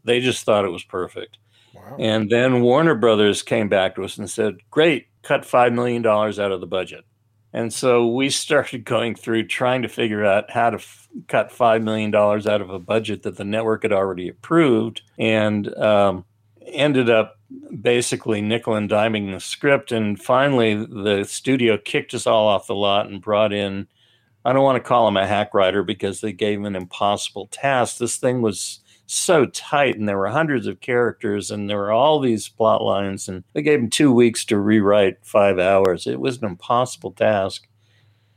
They 0.04 0.20
just 0.20 0.46
thought 0.46 0.66
it 0.66 0.72
was 0.72 0.84
perfect. 0.84 1.40
Wow. 1.74 1.98
And 2.00 2.30
then 2.30 2.62
Warner 2.62 2.94
Brothers 2.94 3.42
came 3.42 3.70
back 3.70 3.96
to 3.96 4.04
us 4.04 4.20
and 4.20 4.30
said, 4.30 4.58
"Great, 4.70 5.08
cut 5.24 5.44
five 5.44 5.74
million 5.74 6.04
dollars 6.04 6.38
out 6.38 6.52
of 6.52 6.62
the 6.62 6.68
budget." 6.68 7.06
And 7.54 7.74
so 7.74 8.06
we 8.06 8.30
started 8.46 8.86
going 8.86 9.16
through 9.16 9.48
trying 9.48 9.82
to 9.82 9.90
figure 9.90 10.24
out 10.24 10.52
how 10.52 10.70
to 10.70 10.78
f- 10.78 11.08
cut 11.28 11.52
five 11.52 11.82
million 11.82 12.12
dollars 12.12 12.46
out 12.46 12.62
of 12.62 12.70
a 12.70 12.78
budget 12.78 13.24
that 13.24 13.38
the 13.38 13.46
network 13.46 13.82
had 13.82 13.92
already 13.92 14.30
approved, 14.30 15.02
and 15.18 15.76
um, 15.76 16.24
ended 16.66 17.10
up 17.10 17.40
basically 17.82 18.42
nickel 18.42 18.76
and 18.76 18.90
diming 18.90 19.32
the 19.32 19.40
script. 19.40 19.92
And 19.92 20.22
finally, 20.22 20.76
the 20.76 21.24
studio 21.24 21.78
kicked 21.78 22.14
us 22.14 22.28
all 22.28 22.48
off 22.48 22.68
the 22.68 22.76
lot 22.76 23.08
and 23.08 23.22
brought 23.22 23.54
in, 23.54 23.88
I 24.44 24.54
don't 24.54 24.64
want 24.64 24.76
to 24.76 24.88
call 24.88 25.08
him 25.08 25.18
a 25.18 25.28
hack 25.28 25.54
writer 25.54 25.84
because 25.84 26.22
they 26.22 26.32
gave 26.32 26.60
him 26.60 26.66
an 26.66 26.76
impossible 26.76 27.48
task. 27.48 27.98
This 27.98 28.18
thing 28.18 28.42
was 28.42 28.80
so 29.08 29.46
tight 29.48 29.98
and 29.98 30.08
there 30.08 30.18
were 30.18 30.30
hundreds 30.30 30.68
of 30.68 30.82
characters 30.82 31.52
and 31.52 31.70
there 31.70 31.78
were 31.78 31.92
all 31.92 32.20
these 32.20 32.50
plot 32.50 32.82
lines 32.82 33.28
and 33.28 33.44
they 33.54 33.62
gave 33.62 33.80
him 33.80 33.90
two 33.90 34.12
weeks 34.12 34.46
to 34.46 34.58
rewrite 34.58 35.18
five 35.24 35.60
hours. 35.60 36.08
It 36.08 36.20
was 36.20 36.38
an 36.38 36.46
impossible 36.46 37.12
task. 37.12 37.68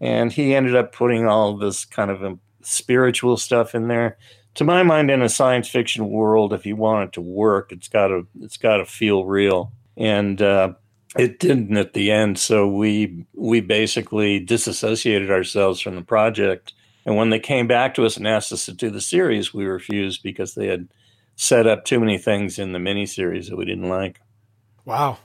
And 0.01 0.33
he 0.33 0.55
ended 0.55 0.77
up 0.77 0.93
putting 0.93 1.27
all 1.27 1.57
this 1.57 1.85
kind 1.85 2.11
of 2.11 2.39
spiritual 2.63 3.37
stuff 3.37 3.75
in 3.75 3.89
there. 3.89 4.19
To 4.59 4.65
my 4.65 4.83
mind, 4.83 5.09
in 5.09 5.23
a 5.23 5.29
science 5.29 5.69
fiction 5.69 6.09
world, 6.09 6.53
if 6.53 6.67
you 6.67 6.75
want 6.75 7.05
it 7.05 7.13
to 7.13 7.21
work, 7.21 7.71
it's 7.71 7.87
got 7.87 8.09
to 8.09 8.27
it's 8.41 8.57
got 8.57 8.79
to 8.79 8.85
feel 8.85 9.25
real, 9.25 9.71
and 9.97 10.43
uh, 10.43 10.73
it 11.17 11.39
didn't 11.39 11.77
at 11.77 11.93
the 11.93 12.11
end. 12.11 12.41
So 12.41 12.67
we 12.67 13.25
we 13.35 13.61
basically 13.61 14.41
disassociated 14.41 15.31
ourselves 15.31 15.81
from 15.81 15.95
the 15.95 16.03
project. 16.03 16.73
And 17.07 17.15
when 17.15 17.31
they 17.31 17.39
came 17.39 17.69
back 17.69 17.95
to 17.95 18.05
us 18.05 18.17
and 18.17 18.27
asked 18.27 18.51
us 18.51 18.67
to 18.67 18.73
do 18.73 18.91
the 18.91 19.01
series, 19.01 19.55
we 19.55 19.65
refused 19.65 20.25
because 20.25 20.57
they 20.57 20.67
had 20.67 20.89
set 21.37 21.69
up 21.69 21.85
too 21.85 22.01
many 22.01 22.19
things 22.19 22.59
in 22.59 22.73
the 22.73 22.81
miniseries 22.81 23.51
that 23.51 23.57
we 23.57 23.65
didn't 23.65 23.89
like. 23.89 24.21
Wow. 24.85 25.19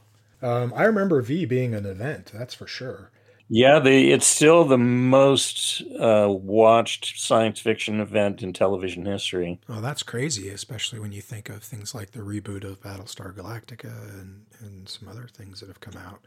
Um, 0.43 0.71
I 0.75 0.83
remember 0.83 1.19
V 1.23 1.45
being 1.45 1.73
an 1.73 1.87
event, 1.87 2.29
that's 2.31 2.53
for 2.53 2.67
sure. 2.67 3.09
Yeah, 3.55 3.77
the 3.77 4.11
it's 4.11 4.25
still 4.25 4.65
the 4.65 4.79
most 4.79 5.83
uh, 5.99 6.27
watched 6.27 7.19
science 7.19 7.59
fiction 7.59 7.99
event 7.99 8.41
in 8.41 8.51
television 8.51 9.05
history. 9.05 9.59
Oh, 9.69 9.79
that's 9.79 10.01
crazy, 10.01 10.49
especially 10.49 10.99
when 10.99 11.11
you 11.11 11.21
think 11.21 11.49
of 11.49 11.61
things 11.61 11.93
like 11.93 12.13
the 12.13 12.21
reboot 12.21 12.63
of 12.63 12.81
Battlestar 12.81 13.31
Galactica 13.31 14.09
and, 14.19 14.47
and 14.59 14.89
some 14.89 15.07
other 15.07 15.27
things 15.31 15.59
that 15.59 15.67
have 15.67 15.79
come 15.81 16.01
out. 16.03 16.19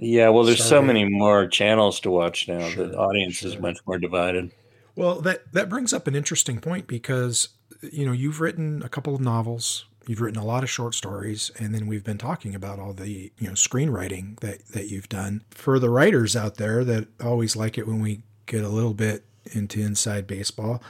Yeah, 0.00 0.30
well, 0.30 0.42
there's 0.42 0.64
so 0.64 0.80
many 0.80 1.04
more 1.04 1.46
channels 1.48 2.00
to 2.00 2.10
watch 2.10 2.48
now. 2.48 2.66
Sure, 2.70 2.86
the 2.86 2.96
audience 2.96 3.34
sure. 3.34 3.50
is 3.50 3.58
much 3.58 3.76
more 3.86 3.98
divided. 3.98 4.50
Well, 4.96 5.20
that 5.20 5.52
that 5.52 5.68
brings 5.68 5.92
up 5.92 6.06
an 6.06 6.14
interesting 6.14 6.62
point 6.62 6.86
because 6.86 7.50
you 7.82 8.06
know 8.06 8.12
you've 8.12 8.40
written 8.40 8.82
a 8.82 8.88
couple 8.88 9.14
of 9.14 9.20
novels 9.20 9.84
You've 10.10 10.20
written 10.20 10.42
a 10.42 10.44
lot 10.44 10.64
of 10.64 10.70
short 10.70 10.96
stories, 10.96 11.52
and 11.60 11.72
then 11.72 11.86
we've 11.86 12.02
been 12.02 12.18
talking 12.18 12.52
about 12.52 12.80
all 12.80 12.92
the 12.92 13.30
you 13.38 13.46
know 13.46 13.52
screenwriting 13.52 14.40
that 14.40 14.66
that 14.70 14.88
you've 14.88 15.08
done. 15.08 15.44
For 15.52 15.78
the 15.78 15.88
writers 15.88 16.34
out 16.34 16.56
there 16.56 16.82
that 16.82 17.06
always 17.22 17.54
like 17.54 17.78
it 17.78 17.86
when 17.86 18.00
we 18.00 18.22
get 18.46 18.64
a 18.64 18.68
little 18.68 18.92
bit 18.92 19.24
into 19.52 19.80
inside 19.80 20.26
baseball, 20.26 20.82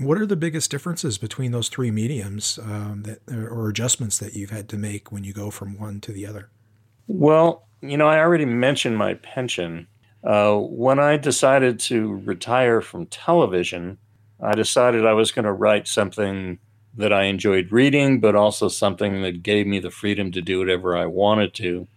what 0.00 0.18
are 0.18 0.26
the 0.26 0.34
biggest 0.34 0.72
differences 0.72 1.18
between 1.18 1.52
those 1.52 1.68
three 1.68 1.92
mediums 1.92 2.58
um, 2.64 3.04
that 3.04 3.20
or 3.32 3.68
adjustments 3.68 4.18
that 4.18 4.34
you've 4.34 4.50
had 4.50 4.68
to 4.70 4.76
make 4.76 5.12
when 5.12 5.22
you 5.22 5.32
go 5.32 5.52
from 5.52 5.78
one 5.78 6.00
to 6.00 6.10
the 6.10 6.26
other? 6.26 6.48
Well, 7.06 7.68
you 7.80 7.96
know, 7.96 8.08
I 8.08 8.18
already 8.18 8.44
mentioned 8.44 8.98
my 8.98 9.14
pension. 9.14 9.86
Uh, 10.24 10.56
when 10.56 10.98
I 10.98 11.16
decided 11.16 11.78
to 11.78 12.16
retire 12.24 12.80
from 12.80 13.06
television, 13.06 13.98
I 14.42 14.56
decided 14.56 15.06
I 15.06 15.12
was 15.12 15.30
going 15.30 15.44
to 15.44 15.52
write 15.52 15.86
something 15.86 16.58
that 16.98 17.12
I 17.12 17.24
enjoyed 17.24 17.72
reading, 17.72 18.20
but 18.20 18.34
also 18.34 18.68
something 18.68 19.22
that 19.22 19.42
gave 19.42 19.66
me 19.66 19.78
the 19.78 19.90
freedom 19.90 20.30
to 20.32 20.42
do 20.42 20.58
whatever 20.58 20.96
I 20.96 21.06
wanted 21.06 21.54
to. 21.54 21.88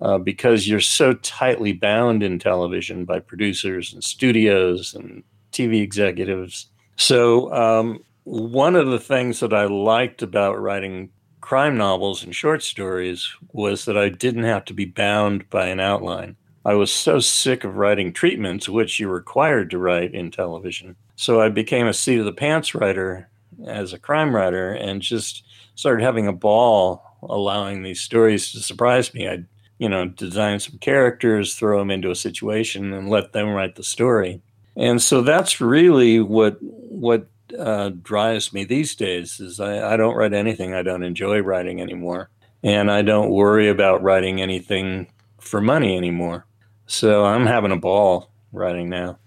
Uh, 0.00 0.16
because 0.16 0.66
you're 0.66 0.80
so 0.80 1.12
tightly 1.12 1.74
bound 1.74 2.22
in 2.22 2.38
television 2.38 3.04
by 3.04 3.18
producers 3.18 3.92
and 3.92 4.02
studios 4.02 4.94
and 4.94 5.22
TV 5.52 5.82
executives. 5.82 6.68
So, 6.96 7.52
um, 7.52 8.02
one 8.24 8.76
of 8.76 8.86
the 8.86 8.98
things 8.98 9.40
that 9.40 9.52
I 9.52 9.64
liked 9.64 10.22
about 10.22 10.58
writing 10.58 11.10
crime 11.40 11.76
novels 11.76 12.22
and 12.22 12.34
short 12.34 12.62
stories 12.62 13.28
was 13.52 13.84
that 13.84 13.98
I 13.98 14.08
didn't 14.08 14.44
have 14.44 14.64
to 14.66 14.74
be 14.74 14.84
bound 14.86 15.50
by 15.50 15.66
an 15.66 15.80
outline. 15.80 16.36
I 16.64 16.74
was 16.74 16.92
so 16.92 17.18
sick 17.18 17.64
of 17.64 17.76
writing 17.76 18.12
treatments, 18.12 18.68
which 18.68 19.00
you're 19.00 19.12
required 19.12 19.70
to 19.70 19.78
write 19.78 20.14
in 20.14 20.30
television. 20.30 20.96
So 21.16 21.40
I 21.40 21.48
became 21.48 21.86
a 21.86 21.94
seat 21.94 22.18
of 22.18 22.24
the 22.24 22.32
pants 22.32 22.74
writer 22.74 23.28
as 23.66 23.92
a 23.92 23.98
crime 23.98 24.34
writer 24.34 24.72
and 24.72 25.02
just 25.02 25.44
started 25.74 26.02
having 26.02 26.26
a 26.26 26.32
ball 26.32 27.04
allowing 27.22 27.82
these 27.82 28.00
stories 28.00 28.52
to 28.52 28.60
surprise 28.60 29.12
me. 29.14 29.28
I'd, 29.28 29.46
you 29.78 29.88
know, 29.88 30.06
design 30.06 30.60
some 30.60 30.78
characters, 30.78 31.54
throw 31.54 31.78
them 31.78 31.90
into 31.90 32.10
a 32.10 32.16
situation, 32.16 32.92
and 32.92 33.08
let 33.08 33.32
them 33.32 33.48
write 33.48 33.76
the 33.76 33.82
story. 33.82 34.42
And 34.76 35.00
so 35.02 35.22
that's 35.22 35.60
really 35.60 36.20
what 36.20 36.58
what 36.60 37.26
uh, 37.58 37.90
drives 38.02 38.52
me 38.52 38.64
these 38.64 38.94
days. 38.94 39.40
Is 39.40 39.60
I, 39.60 39.94
I 39.94 39.96
don't 39.96 40.16
write 40.16 40.32
anything 40.32 40.74
I 40.74 40.82
don't 40.82 41.02
enjoy 41.02 41.40
writing 41.40 41.80
anymore, 41.80 42.30
and 42.62 42.90
I 42.90 43.02
don't 43.02 43.30
worry 43.30 43.68
about 43.68 44.02
writing 44.02 44.40
anything 44.40 45.10
for 45.38 45.60
money 45.60 45.96
anymore. 45.96 46.46
So 46.86 47.24
I'm 47.24 47.46
having 47.46 47.72
a 47.72 47.76
ball 47.76 48.30
writing 48.52 48.88
now. 48.88 49.18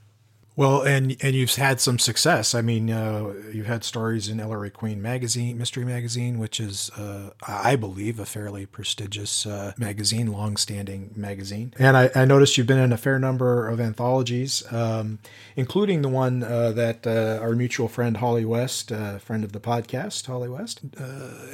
Well, 0.55 0.83
and 0.83 1.17
and 1.21 1.33
you've 1.35 1.55
had 1.55 1.79
some 1.79 1.97
success. 1.97 2.53
I 2.53 2.61
mean, 2.61 2.91
uh, 2.91 3.33
you've 3.51 3.65
had 3.65 3.83
stories 3.83 4.27
in 4.27 4.39
Ellery 4.39 4.69
Queen 4.69 5.01
magazine, 5.01 5.57
Mystery 5.57 5.83
Magazine, 5.83 6.37
which 6.37 6.59
is, 6.59 6.91
uh, 6.91 7.31
I 7.47 7.75
believe, 7.75 8.19
a 8.19 8.25
fairly 8.25 8.67
prestigious 8.67 9.47
uh, 9.47 9.73
magazine, 9.79 10.31
long-standing 10.31 11.13
magazine. 11.15 11.73
And 11.79 11.97
I, 11.97 12.11
I, 12.13 12.25
noticed 12.25 12.55
you've 12.55 12.67
been 12.67 12.77
in 12.77 12.93
a 12.93 12.97
fair 12.97 13.17
number 13.17 13.67
of 13.67 13.79
anthologies, 13.79 14.63
um, 14.71 15.17
including 15.55 16.03
the 16.03 16.09
one 16.09 16.43
uh, 16.43 16.71
that 16.73 17.07
uh, 17.07 17.39
our 17.41 17.53
mutual 17.53 17.87
friend 17.87 18.17
Holly 18.17 18.45
West, 18.45 18.91
uh, 18.91 19.17
friend 19.17 19.43
of 19.43 19.53
the 19.53 19.59
podcast, 19.59 20.27
Holly 20.27 20.49
West, 20.49 20.81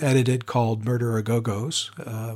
edited 0.01 0.45
called 0.45 0.83
Murder 0.83 1.17
a 1.17 1.23
Go 1.23 1.39
Go's, 1.39 1.89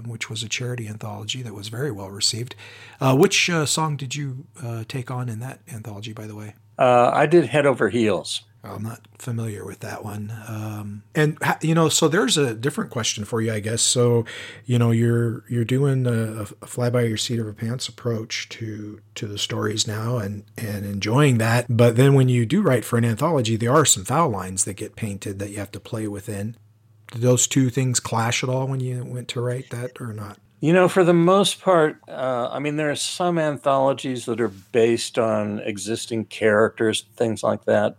which 0.05 0.29
was 0.29 0.43
a 0.43 0.49
charity 0.49 0.87
anthology 0.87 1.41
that 1.41 1.53
was 1.53 1.67
very 1.67 1.91
well 1.91 2.09
received. 2.09 2.55
which 3.01 3.51
song 3.65 3.97
did 3.97 4.15
you 4.15 4.45
take 4.87 5.11
on 5.11 5.27
in 5.27 5.39
that 5.39 5.59
anthology, 5.69 6.13
by 6.13 6.25
the 6.25 6.35
way? 6.35 6.52
Uh, 6.77 7.11
I 7.13 7.25
did 7.25 7.45
Head 7.45 7.65
Over 7.65 7.89
Heels. 7.89 8.43
I'm 8.65 8.83
not 8.83 9.01
familiar 9.19 9.65
with 9.65 9.81
that 9.81 10.05
one. 10.05 10.33
Um, 10.47 11.03
and 11.13 11.37
you 11.61 11.75
know, 11.75 11.89
so 11.89 12.07
there's 12.07 12.37
a 12.37 12.55
different 12.55 12.91
question 12.91 13.25
for 13.25 13.41
you, 13.41 13.51
I 13.51 13.59
guess. 13.59 13.81
So, 13.81 14.23
you 14.65 14.79
know, 14.79 14.91
you're 14.91 15.43
you're 15.49 15.65
doing 15.65 16.07
a, 16.07 16.43
a 16.43 16.45
fly 16.45 16.89
by 16.89 17.01
your 17.01 17.17
seat 17.17 17.39
of 17.39 17.45
your 17.45 17.53
pants 17.53 17.89
approach 17.89 18.47
to 18.49 19.01
to 19.15 19.27
the 19.27 19.37
stories 19.37 19.85
now, 19.85 20.17
and 20.17 20.45
and 20.57 20.85
enjoying 20.85 21.39
that. 21.39 21.65
But 21.69 21.97
then 21.97 22.13
when 22.13 22.29
you 22.29 22.45
do 22.45 22.61
write 22.61 22.85
for 22.85 22.97
an 22.97 23.03
anthology, 23.03 23.57
there 23.57 23.73
are 23.73 23.85
some 23.85 24.05
foul 24.05 24.29
lines 24.29 24.63
that 24.63 24.75
get 24.75 24.95
painted 24.95 25.39
that 25.39 25.49
you 25.49 25.57
have 25.57 25.71
to 25.73 25.79
play 25.81 26.07
within. 26.07 26.55
Did 27.11 27.21
those 27.21 27.47
two 27.47 27.69
things 27.69 27.99
clash 27.99 28.43
at 28.43 28.49
all 28.49 28.67
when 28.67 28.79
you 28.79 29.03
went 29.03 29.27
to 29.29 29.41
write 29.41 29.71
that, 29.71 29.99
or 29.99 30.13
not? 30.13 30.39
You 30.63 30.71
know, 30.71 30.87
for 30.87 31.03
the 31.03 31.13
most 31.13 31.59
part, 31.59 31.99
uh, 32.07 32.47
I 32.49 32.59
mean, 32.59 32.77
there 32.77 32.89
are 32.89 32.95
some 32.95 33.37
anthologies 33.37 34.23
that 34.27 34.39
are 34.39 34.47
based 34.47 35.19
on 35.19 35.59
existing 35.59 36.23
characters, 36.27 37.03
things 37.17 37.43
like 37.43 37.65
that. 37.65 37.97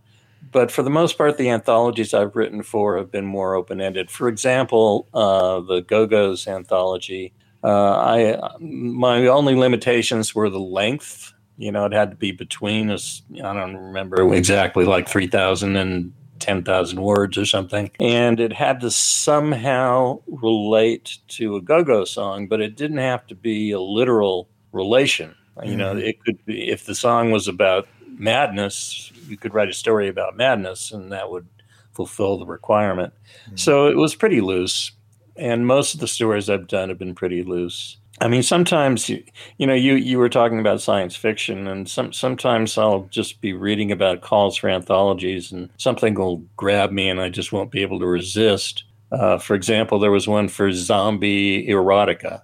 But 0.51 0.73
for 0.73 0.83
the 0.83 0.89
most 0.89 1.19
part, 1.19 1.37
the 1.37 1.51
anthologies 1.51 2.15
I've 2.15 2.35
written 2.35 2.63
for 2.63 2.97
have 2.97 3.13
been 3.13 3.27
more 3.27 3.55
open 3.55 3.83
ended. 3.83 4.11
For 4.11 4.29
example, 4.29 5.07
uh, 5.13 5.61
the 5.61 5.83
Go 5.83 6.07
Go's 6.07 6.49
anthology, 6.49 7.35
uh, 7.63 7.69
I 7.69 8.41
my 8.61 9.27
only 9.27 9.57
limitations 9.57 10.35
were 10.35 10.49
the 10.49 10.59
length. 10.59 11.35
You 11.59 11.71
know, 11.71 11.85
it 11.85 11.93
had 11.93 12.13
to 12.13 12.17
be 12.17 12.33
between 12.33 12.91
us. 12.91 13.21
I 13.35 13.53
don't 13.53 13.77
remember 13.77 14.33
exactly, 14.33 14.87
like 14.87 15.07
three 15.07 15.27
thousand 15.27 15.77
and 15.77 16.15
10,000 16.41 17.01
words 17.01 17.39
or 17.39 17.47
something. 17.47 17.91
And 18.01 18.41
it 18.41 18.53
had 18.53 18.81
to 18.81 18.91
somehow 18.91 20.21
relate 20.27 21.19
to 21.29 21.57
a 21.57 21.61
go 21.61 21.83
go 21.83 22.05
song, 22.05 22.49
but 22.49 22.61
it 22.61 22.77
didn't 22.77 22.99
have 22.99 23.27
to 23.29 23.35
be 23.35 23.71
a 23.71 23.81
literal 23.81 24.49
relation. 24.73 25.35
Mm-hmm. 25.57 25.71
You 25.71 25.77
know, 25.77 25.95
mm-hmm. 25.95 26.07
it 26.07 26.23
could 26.25 26.45
be, 26.45 26.69
if 26.69 26.87
the 26.87 26.95
song 26.95 27.31
was 27.31 27.49
about 27.49 27.89
madness, 28.19 29.13
you 29.27 29.37
could 29.37 29.55
write 29.55 29.69
a 29.69 29.75
story 29.75 30.09
about 30.09 30.37
madness 30.37 30.93
and 30.93 31.13
that 31.13 31.31
would 31.31 31.47
fulfill 31.93 32.39
the 32.39 32.47
requirement. 32.47 33.13
Mm-hmm. 33.47 33.57
So 33.57 33.87
it 33.87 33.97
was 33.97 34.15
pretty 34.15 34.41
loose. 34.41 34.93
And 35.37 35.67
most 35.67 35.95
of 35.95 36.01
the 36.01 36.09
stories 36.09 36.49
I've 36.49 36.69
done 36.69 36.91
have 36.91 36.99
been 36.99 37.15
pretty 37.15 37.43
loose. 37.43 37.97
I 38.21 38.29
mean, 38.29 38.43
sometimes 38.43 39.09
you, 39.09 39.25
you 39.59 39.67
know, 39.67 39.75
you 39.75 39.95
you 39.95 40.19
were 40.19 40.29
talking 40.29 40.61
about 40.61 40.81
science 40.81 41.17
fiction, 41.17 41.67
and 41.67 41.89
some 41.89 42.13
sometimes 42.13 42.79
I'll 42.79 43.09
just 43.11 43.41
be 43.41 43.53
reading 43.53 43.91
about 43.91 44.21
calls 44.21 44.57
for 44.57 44.69
anthologies, 44.69 45.51
and 45.51 45.69
something 45.79 46.15
will 46.15 46.45
grab 46.57 46.93
me, 46.93 47.09
and 47.09 47.21
I 47.21 47.29
just 47.29 47.53
won't 47.53 47.73
be 47.73 47.83
able 47.83 47.99
to 48.01 48.07
resist. 48.07 48.85
Uh, 49.11 49.39
for 49.39 49.55
example, 49.55 49.99
there 49.99 50.11
was 50.11 50.29
one 50.29 50.49
for 50.49 50.73
zombie 50.73 51.67
erotica. 51.67 52.43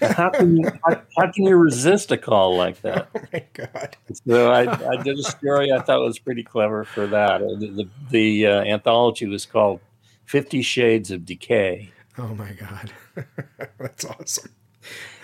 How 0.00 0.30
can 0.30 0.56
you 0.56 0.70
how, 0.84 1.02
how, 1.18 1.30
can 1.30 1.44
you 1.44 1.56
resist 1.56 2.10
a 2.10 2.16
call 2.16 2.56
like 2.56 2.80
that? 2.82 3.08
Oh 3.16 3.20
my 3.32 3.44
god! 3.52 3.96
So 4.26 4.50
I, 4.50 4.92
I 4.92 5.02
did 5.02 5.18
a 5.18 5.22
story 5.22 5.70
I 5.72 5.80
thought 5.80 6.00
was 6.00 6.18
pretty 6.18 6.42
clever 6.42 6.84
for 6.84 7.06
that. 7.08 7.42
Uh, 7.42 7.56
the 7.58 7.66
the, 7.66 7.88
the 8.10 8.46
uh, 8.46 8.64
anthology 8.64 9.26
was 9.26 9.44
called 9.44 9.80
Fifty 10.24 10.62
Shades 10.62 11.10
of 11.10 11.26
Decay. 11.26 11.92
Oh 12.16 12.34
my 12.34 12.52
god, 12.52 12.92
that's 13.78 14.04
awesome! 14.06 14.52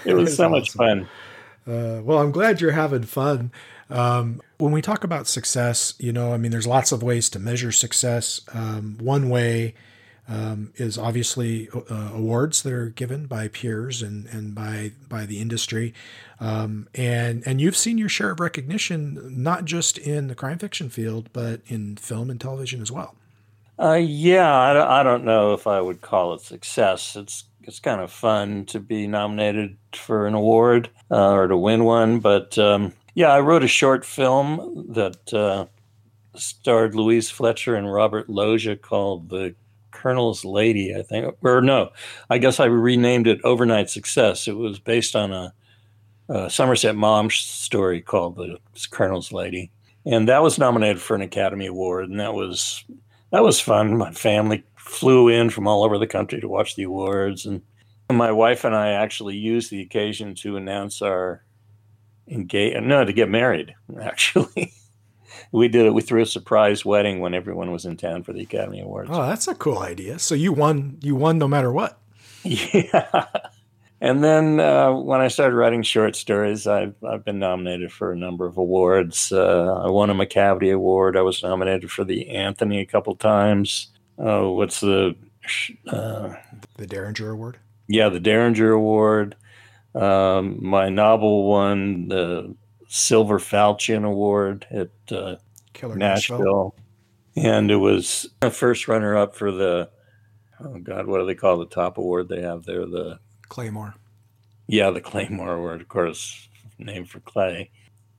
It 0.04 0.14
was 0.14 0.36
so 0.36 0.44
awesome. 0.44 0.52
much 0.52 0.70
fun. 0.70 1.08
Uh, 1.66 2.02
well, 2.02 2.18
I'm 2.18 2.32
glad 2.32 2.60
you're 2.60 2.72
having 2.72 3.04
fun. 3.04 3.52
Um, 3.88 4.40
when 4.58 4.72
we 4.72 4.82
talk 4.82 5.04
about 5.04 5.26
success, 5.26 5.94
you 5.98 6.12
know, 6.12 6.32
I 6.32 6.36
mean, 6.36 6.50
there's 6.50 6.66
lots 6.66 6.92
of 6.92 7.02
ways 7.02 7.28
to 7.30 7.38
measure 7.38 7.70
success. 7.70 8.40
Um, 8.52 8.96
one 9.00 9.28
way 9.28 9.74
um, 10.28 10.72
is 10.76 10.96
obviously 10.96 11.68
uh, 11.68 12.10
awards 12.14 12.62
that 12.62 12.72
are 12.72 12.88
given 12.88 13.26
by 13.26 13.48
peers 13.48 14.02
and, 14.02 14.26
and 14.26 14.54
by 14.54 14.92
by 15.08 15.26
the 15.26 15.40
industry, 15.40 15.92
um, 16.40 16.88
and 16.94 17.42
and 17.44 17.60
you've 17.60 17.76
seen 17.76 17.98
your 17.98 18.08
share 18.08 18.30
of 18.30 18.40
recognition 18.40 19.20
not 19.30 19.64
just 19.64 19.98
in 19.98 20.28
the 20.28 20.34
crime 20.34 20.58
fiction 20.58 20.88
field, 20.88 21.28
but 21.32 21.60
in 21.66 21.96
film 21.96 22.30
and 22.30 22.40
television 22.40 22.80
as 22.80 22.90
well. 22.90 23.14
Uh, 23.78 23.94
yeah, 23.94 24.54
I, 24.54 25.00
I 25.00 25.02
don't 25.02 25.24
know 25.24 25.54
if 25.54 25.66
I 25.66 25.80
would 25.80 26.00
call 26.00 26.34
it 26.34 26.40
success. 26.40 27.16
It's 27.16 27.44
it's 27.64 27.80
kind 27.80 28.00
of 28.00 28.10
fun 28.10 28.66
to 28.66 28.80
be 28.80 29.06
nominated 29.06 29.76
for 29.94 30.26
an 30.26 30.34
award 30.34 30.90
uh, 31.10 31.32
or 31.32 31.46
to 31.48 31.56
win 31.56 31.84
one. 31.84 32.18
But 32.20 32.58
um, 32.58 32.92
yeah, 33.14 33.28
I 33.28 33.40
wrote 33.40 33.62
a 33.62 33.68
short 33.68 34.04
film 34.04 34.86
that 34.90 35.32
uh, 35.32 35.66
starred 36.34 36.94
Louise 36.94 37.30
Fletcher 37.30 37.74
and 37.74 37.92
Robert 37.92 38.28
Loggia 38.28 38.76
called 38.76 39.28
The 39.28 39.54
Colonel's 39.90 40.44
Lady, 40.44 40.94
I 40.96 41.02
think. 41.02 41.34
Or 41.42 41.60
no, 41.60 41.90
I 42.30 42.38
guess 42.38 42.58
I 42.58 42.66
renamed 42.66 43.26
it 43.26 43.40
Overnight 43.44 43.90
Success. 43.90 44.48
It 44.48 44.56
was 44.56 44.78
based 44.78 45.14
on 45.14 45.32
a, 45.32 45.52
a 46.28 46.50
Somerset 46.50 46.96
Maugham 46.96 47.30
story 47.30 48.00
called 48.00 48.36
The 48.36 48.58
Colonel's 48.90 49.32
Lady. 49.32 49.70
And 50.04 50.28
that 50.28 50.42
was 50.42 50.58
nominated 50.58 51.00
for 51.00 51.14
an 51.14 51.22
Academy 51.22 51.66
Award, 51.66 52.08
and 52.08 52.18
that 52.18 52.34
was 52.34 52.84
that 53.32 53.42
was 53.42 53.58
fun. 53.58 53.96
My 53.96 54.12
family 54.12 54.62
flew 54.76 55.28
in 55.28 55.50
from 55.50 55.66
all 55.66 55.82
over 55.82 55.98
the 55.98 56.06
country 56.06 56.40
to 56.40 56.48
watch 56.48 56.76
the 56.76 56.84
awards, 56.84 57.46
and 57.46 57.62
my 58.10 58.30
wife 58.30 58.64
and 58.64 58.74
I 58.74 58.90
actually 58.90 59.36
used 59.36 59.70
the 59.70 59.80
occasion 59.80 60.34
to 60.36 60.56
announce 60.56 61.02
our 61.02 61.44
engage 62.28 62.80
no 62.80 63.04
to 63.04 63.12
get 63.12 63.28
married 63.28 63.74
actually. 64.02 64.72
We 65.50 65.68
did 65.68 65.86
it 65.86 65.94
we 65.94 66.02
threw 66.02 66.22
a 66.22 66.26
surprise 66.26 66.84
wedding 66.84 67.20
when 67.20 67.34
everyone 67.34 67.72
was 67.72 67.84
in 67.84 67.96
town 67.96 68.22
for 68.22 68.32
the 68.32 68.42
academy 68.42 68.80
awards. 68.80 69.10
Oh 69.12 69.26
that's 69.26 69.48
a 69.48 69.54
cool 69.54 69.78
idea. 69.78 70.18
So 70.18 70.34
you 70.34 70.52
won 70.52 70.98
you 71.02 71.16
won 71.16 71.38
no 71.38 71.48
matter 71.48 71.72
what. 71.72 71.98
Yeah 72.44 73.24
and 74.02 74.22
then 74.22 74.60
uh, 74.60 74.92
when 74.92 75.20
i 75.20 75.28
started 75.28 75.56
writing 75.56 75.82
short 75.82 76.14
stories 76.14 76.66
I've, 76.66 76.94
I've 77.02 77.24
been 77.24 77.38
nominated 77.38 77.90
for 77.90 78.12
a 78.12 78.16
number 78.16 78.46
of 78.46 78.58
awards 78.58 79.32
uh, 79.32 79.82
i 79.84 79.88
won 79.88 80.10
a 80.10 80.14
macavity 80.14 80.74
award 80.74 81.16
i 81.16 81.22
was 81.22 81.42
nominated 81.42 81.90
for 81.90 82.04
the 82.04 82.28
anthony 82.28 82.80
a 82.80 82.86
couple 82.86 83.14
times 83.16 83.88
uh, 84.18 84.42
what's 84.42 84.80
the 84.80 85.16
uh, 85.88 86.34
the 86.76 86.86
derringer 86.86 87.30
award 87.30 87.58
yeah 87.88 88.10
the 88.10 88.20
derringer 88.20 88.72
award 88.72 89.36
um, 89.94 90.58
my 90.64 90.88
novel 90.88 91.48
won 91.48 92.08
the 92.08 92.54
Silver 92.88 93.38
Falchion 93.38 94.04
Award 94.04 94.66
at 94.70 94.90
uh, 95.10 95.36
Nashville. 95.74 95.96
Nashville. 95.96 96.74
And 97.34 97.70
it 97.70 97.76
was 97.76 98.28
a 98.42 98.50
first 98.50 98.88
runner 98.88 99.16
up 99.16 99.34
for 99.34 99.50
the, 99.50 99.88
oh 100.60 100.78
God, 100.78 101.06
what 101.06 101.18
do 101.18 101.26
they 101.26 101.34
call 101.34 101.56
the 101.56 101.66
top 101.66 101.96
award 101.96 102.28
they 102.28 102.42
have 102.42 102.64
there? 102.64 102.84
The 102.84 103.18
Claymore. 103.52 103.94
Yeah, 104.66 104.88
the 104.88 105.02
Claymore 105.02 105.52
Award, 105.52 105.82
of 105.82 105.88
course, 105.88 106.48
named 106.78 107.10
for 107.10 107.20
Clay. 107.20 107.70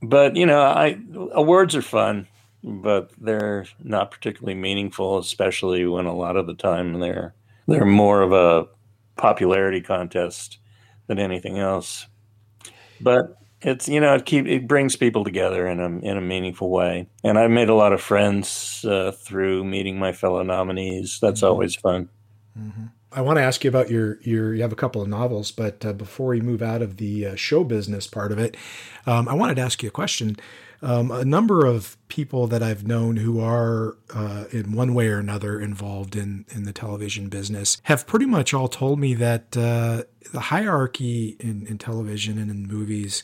But, 0.04 0.36
you 0.36 0.46
know, 0.46 0.62
I 0.62 1.00
awards 1.32 1.76
are 1.76 1.82
fun, 1.82 2.28
but 2.64 3.12
they're 3.18 3.66
not 3.84 4.12
particularly 4.12 4.54
meaningful, 4.54 5.18
especially 5.18 5.88
when 5.88 6.06
a 6.06 6.16
lot 6.16 6.38
of 6.38 6.46
the 6.46 6.54
time 6.54 7.00
they're 7.00 7.34
they're 7.68 7.84
more 7.84 8.22
of 8.22 8.32
a 8.32 8.68
popularity 9.16 9.82
contest 9.82 10.60
than 11.08 11.18
anything 11.18 11.58
else. 11.58 12.06
But 13.02 13.36
it's 13.62 13.90
you 13.90 14.00
know 14.00 14.14
it 14.14 14.28
keep 14.28 14.46
it 14.46 14.68
brings 14.68 14.96
people 14.96 15.24
together 15.24 15.68
in 15.68 15.80
a 15.80 15.98
in 16.00 16.16
a 16.16 16.22
meaningful 16.22 16.70
way, 16.70 17.08
and 17.24 17.40
I've 17.40 17.50
made 17.50 17.70
a 17.70 17.76
lot 17.76 17.94
of 17.94 18.02
friends 18.02 18.86
uh, 18.88 19.12
through 19.14 19.64
meeting 19.64 19.98
my 19.98 20.12
fellow 20.12 20.44
nominees. 20.44 21.18
That's 21.20 21.40
mm-hmm. 21.40 21.50
always 21.50 21.76
fun. 21.76 22.10
Mm-hmm. 22.56 22.86
I 23.16 23.22
want 23.22 23.38
to 23.38 23.44
ask 23.44 23.64
you 23.64 23.70
about 23.70 23.90
your 23.90 24.20
your 24.22 24.54
you 24.54 24.62
have 24.62 24.72
a 24.72 24.78
couple 24.78 25.02
of 25.02 25.08
novels, 25.08 25.52
but 25.52 25.86
uh, 25.86 25.94
before 25.94 26.28
we 26.28 26.42
move 26.42 26.62
out 26.62 26.82
of 26.82 26.98
the 26.98 27.28
uh, 27.28 27.36
show 27.36 27.64
business 27.64 28.08
part 28.08 28.32
of 28.32 28.40
it, 28.40 28.58
um, 29.06 29.28
I 29.28 29.34
wanted 29.34 29.56
to 29.56 29.62
ask 29.62 29.84
you 29.84 29.90
a 29.90 29.92
question. 29.92 30.38
Um, 30.82 31.12
a 31.12 31.24
number 31.24 31.66
of 31.66 31.96
people 32.10 32.46
that 32.48 32.62
I've 32.62 32.86
known 32.86 33.16
who 33.16 33.40
are, 33.40 33.96
uh, 34.14 34.46
in 34.52 34.74
one 34.74 34.94
way 34.94 35.08
or 35.08 35.18
another, 35.18 35.60
involved 35.62 36.16
in 36.16 36.46
in 36.50 36.64
the 36.64 36.74
television 36.74 37.30
business 37.30 37.78
have 37.84 38.06
pretty 38.06 38.26
much 38.26 38.54
all 38.54 38.68
told 38.68 39.00
me 39.00 39.14
that 39.14 39.56
uh, 39.56 40.04
the 40.34 40.42
hierarchy 40.42 41.38
in, 41.40 41.66
in 41.68 41.78
television 41.78 42.38
and 42.38 42.52
in 42.52 42.68
movies 42.68 43.24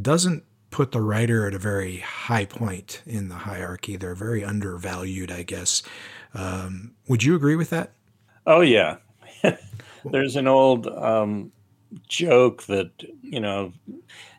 doesn't 0.00 0.44
put 0.70 0.92
the 0.92 1.00
writer 1.00 1.46
at 1.46 1.54
a 1.54 1.58
very 1.58 1.98
high 1.98 2.44
point 2.44 3.02
in 3.04 3.28
the 3.28 3.34
hierarchy. 3.34 3.96
They're 3.96 4.14
very 4.14 4.44
undervalued, 4.44 5.30
I 5.30 5.42
guess. 5.42 5.82
Um, 6.34 6.94
would 7.08 7.22
you 7.22 7.34
agree 7.34 7.56
with 7.56 7.70
that? 7.70 7.92
Oh 8.46 8.60
yeah. 8.60 8.96
There's 10.04 10.36
an 10.36 10.46
old 10.48 10.86
um, 10.86 11.52
joke 12.08 12.64
that 12.64 12.90
you 13.22 13.40
know 13.40 13.72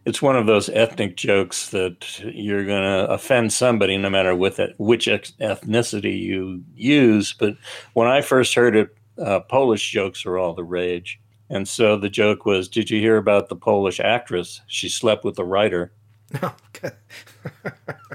it's 0.05 0.21
one 0.21 0.35
of 0.35 0.45
those 0.45 0.69
ethnic 0.69 1.15
jokes 1.15 1.69
that 1.69 2.19
you're 2.19 2.65
going 2.65 2.83
to 2.83 3.09
offend 3.09 3.53
somebody 3.53 3.97
no 3.97 4.09
matter 4.09 4.35
with 4.35 4.59
it, 4.59 4.75
which 4.77 5.07
ethnicity 5.07 6.19
you 6.19 6.63
use. 6.75 7.33
But 7.33 7.55
when 7.93 8.07
I 8.07 8.21
first 8.21 8.53
heard 8.53 8.75
it, 8.75 8.95
uh, 9.17 9.39
Polish 9.41 9.89
jokes 9.91 10.25
are 10.25 10.37
all 10.37 10.53
the 10.53 10.63
rage. 10.63 11.19
And 11.49 11.67
so 11.67 11.97
the 11.97 12.09
joke 12.09 12.45
was, 12.45 12.67
"Did 12.67 12.89
you 12.89 12.99
hear 12.99 13.17
about 13.17 13.49
the 13.49 13.55
Polish 13.55 13.99
actress? 13.99 14.61
She 14.67 14.89
slept 14.89 15.23
with 15.23 15.35
the 15.35 15.45
writer." 15.45 15.93
Okay. 16.43 16.95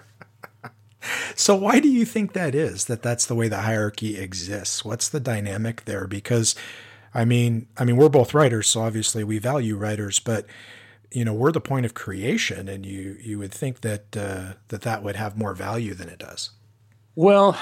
so 1.38 1.54
why 1.54 1.78
do 1.78 1.88
you 1.88 2.04
think 2.04 2.32
that 2.32 2.54
is? 2.54 2.86
That 2.86 3.02
that's 3.02 3.24
the 3.24 3.36
way 3.36 3.46
the 3.46 3.58
hierarchy 3.58 4.18
exists? 4.18 4.84
What's 4.84 5.08
the 5.08 5.20
dynamic 5.20 5.84
there? 5.84 6.08
Because, 6.08 6.56
I 7.14 7.24
mean, 7.24 7.68
I 7.76 7.84
mean, 7.84 7.96
we're 7.96 8.08
both 8.08 8.34
writers, 8.34 8.68
so 8.68 8.80
obviously 8.82 9.22
we 9.22 9.38
value 9.38 9.76
writers, 9.76 10.18
but 10.18 10.46
you 11.12 11.24
know 11.24 11.32
we're 11.32 11.52
the 11.52 11.60
point 11.60 11.86
of 11.86 11.94
creation, 11.94 12.68
and 12.68 12.84
you 12.84 13.16
you 13.20 13.38
would 13.38 13.52
think 13.52 13.82
that 13.82 14.16
uh, 14.16 14.54
that 14.68 14.82
that 14.82 15.04
would 15.04 15.14
have 15.14 15.38
more 15.38 15.54
value 15.54 15.94
than 15.94 16.08
it 16.08 16.18
does. 16.18 16.50
Well, 17.14 17.56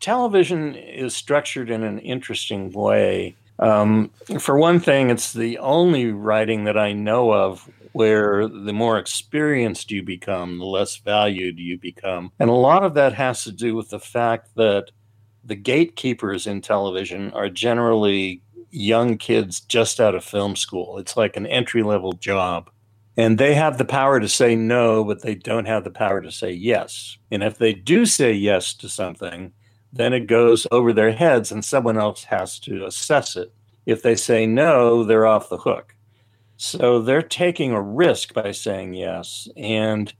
television 0.00 0.74
is 0.74 1.14
structured 1.14 1.70
in 1.70 1.84
an 1.84 2.00
interesting 2.00 2.72
way. 2.72 3.36
Um, 3.60 4.10
for 4.38 4.58
one 4.58 4.80
thing, 4.80 5.10
it's 5.10 5.32
the 5.32 5.58
only 5.58 6.10
writing 6.10 6.64
that 6.64 6.78
I 6.78 6.92
know 6.92 7.32
of 7.32 7.68
where 7.92 8.46
the 8.48 8.72
more 8.72 8.98
experienced 8.98 9.90
you 9.90 10.02
become, 10.02 10.58
the 10.58 10.64
less 10.64 10.96
valued 10.96 11.58
you 11.58 11.78
become. 11.78 12.32
And 12.38 12.50
a 12.50 12.54
lot 12.54 12.84
of 12.84 12.94
that 12.94 13.14
has 13.14 13.44
to 13.44 13.52
do 13.52 13.74
with 13.74 13.90
the 13.90 14.00
fact 14.00 14.54
that 14.56 14.90
the 15.44 15.56
gatekeepers 15.56 16.46
in 16.46 16.60
television 16.60 17.32
are 17.32 17.48
generally 17.48 18.42
young 18.70 19.18
kids 19.18 19.60
just 19.60 20.00
out 20.00 20.14
of 20.14 20.24
film 20.24 20.54
school. 20.54 20.98
It's 20.98 21.16
like 21.16 21.36
an 21.36 21.46
entry 21.46 21.82
level 21.82 22.12
job. 22.12 22.70
And 23.16 23.38
they 23.38 23.54
have 23.54 23.76
the 23.76 23.84
power 23.84 24.20
to 24.20 24.28
say 24.28 24.54
no, 24.54 25.04
but 25.04 25.22
they 25.22 25.34
don't 25.34 25.66
have 25.66 25.84
the 25.84 25.90
power 25.90 26.20
to 26.20 26.30
say 26.30 26.52
yes. 26.52 27.18
And 27.30 27.42
if 27.42 27.58
they 27.58 27.74
do 27.74 28.06
say 28.06 28.32
yes 28.32 28.72
to 28.74 28.88
something, 28.88 29.52
then 29.92 30.12
it 30.12 30.26
goes 30.26 30.66
over 30.70 30.92
their 30.92 31.12
heads 31.12 31.50
and 31.50 31.64
someone 31.64 31.98
else 31.98 32.24
has 32.24 32.58
to 32.60 32.86
assess 32.86 33.36
it. 33.36 33.52
If 33.86 34.02
they 34.02 34.14
say 34.14 34.46
no, 34.46 35.04
they're 35.04 35.26
off 35.26 35.48
the 35.48 35.58
hook. 35.58 35.96
So 36.62 37.00
they're 37.00 37.22
taking 37.22 37.72
a 37.72 37.80
risk 37.80 38.34
by 38.34 38.50
saying 38.50 38.92
yes. 38.92 39.48
And 39.56 40.12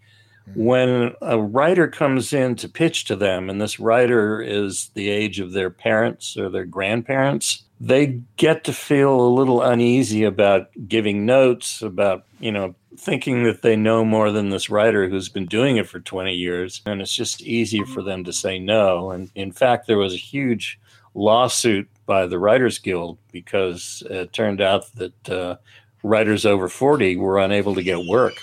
hmm. 0.46 0.64
when 0.64 1.14
a 1.20 1.38
writer 1.38 1.86
comes 1.86 2.32
in 2.32 2.56
to 2.56 2.68
pitch 2.68 3.04
to 3.04 3.16
them, 3.16 3.50
and 3.50 3.60
this 3.60 3.78
writer 3.78 4.40
is 4.40 4.90
the 4.94 5.10
age 5.10 5.38
of 5.38 5.52
their 5.52 5.68
parents 5.68 6.38
or 6.38 6.48
their 6.48 6.64
grandparents, 6.64 7.64
they 7.78 8.22
get 8.38 8.64
to 8.64 8.72
feel 8.72 9.20
a 9.20 9.34
little 9.34 9.60
uneasy 9.60 10.24
about 10.24 10.70
giving 10.88 11.26
notes, 11.26 11.82
about, 11.82 12.24
you 12.38 12.50
know, 12.50 12.74
thinking 12.96 13.42
that 13.42 13.60
they 13.60 13.76
know 13.76 14.02
more 14.02 14.32
than 14.32 14.48
this 14.48 14.70
writer 14.70 15.10
who's 15.10 15.28
been 15.28 15.46
doing 15.46 15.76
it 15.76 15.88
for 15.88 16.00
20 16.00 16.32
years. 16.32 16.80
And 16.86 17.02
it's 17.02 17.14
just 17.14 17.42
easy 17.42 17.84
for 17.84 18.02
them 18.02 18.24
to 18.24 18.32
say 18.32 18.58
no. 18.58 19.10
And 19.10 19.30
in 19.34 19.52
fact, 19.52 19.86
there 19.86 19.98
was 19.98 20.14
a 20.14 20.16
huge 20.16 20.80
lawsuit 21.12 21.86
by 22.06 22.26
the 22.26 22.38
Writers 22.38 22.78
Guild 22.78 23.18
because 23.30 24.02
it 24.08 24.32
turned 24.32 24.62
out 24.62 24.90
that 24.94 25.28
uh, 25.28 25.56
writers 26.02 26.46
over 26.46 26.68
40 26.68 27.16
were 27.16 27.38
unable 27.38 27.74
to 27.74 27.82
get 27.82 28.06
work. 28.06 28.34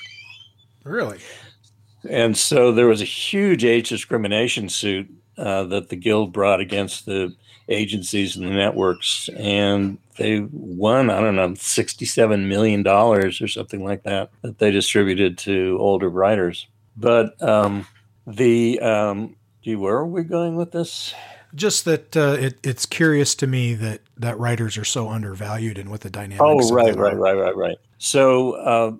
Really? 0.83 1.19
And 2.09 2.37
so 2.37 2.71
there 2.71 2.87
was 2.87 3.01
a 3.01 3.05
huge 3.05 3.65
age 3.65 3.89
discrimination 3.89 4.69
suit 4.69 5.09
uh, 5.37 5.63
that 5.63 5.89
the 5.89 5.95
Guild 5.95 6.31
brought 6.31 6.61
against 6.61 7.05
the 7.05 7.35
agencies 7.69 8.35
and 8.35 8.45
the 8.47 8.53
networks. 8.53 9.29
And 9.37 9.97
they 10.17 10.47
won, 10.51 11.09
I 11.09 11.19
don't 11.19 11.35
know, 11.35 11.49
$67 11.49 12.47
million 12.47 12.87
or 12.87 13.31
something 13.31 13.83
like 13.83 14.03
that, 14.03 14.29
that 14.41 14.59
they 14.59 14.71
distributed 14.71 15.37
to 15.39 15.77
older 15.79 16.09
writers. 16.09 16.67
But 16.95 17.41
um, 17.43 17.85
the, 18.25 18.79
um, 18.79 19.35
gee, 19.61 19.75
where 19.75 19.97
are 19.97 20.07
we 20.07 20.23
going 20.23 20.55
with 20.55 20.71
this? 20.71 21.13
Just 21.55 21.85
that 21.85 22.15
uh, 22.15 22.37
it, 22.39 22.59
it's 22.63 22.85
curious 22.85 23.33
to 23.35 23.47
me 23.47 23.73
that, 23.75 24.01
that 24.17 24.37
writers 24.37 24.77
are 24.77 24.85
so 24.85 25.09
undervalued 25.09 25.77
and 25.77 25.89
what 25.89 26.01
the 26.01 26.09
dynamics. 26.09 26.41
Oh, 26.41 26.73
right, 26.73 26.95
right, 26.95 27.17
right, 27.17 27.33
right, 27.33 27.55
right. 27.55 27.77
So, 27.97 28.51
uh, 28.53 28.91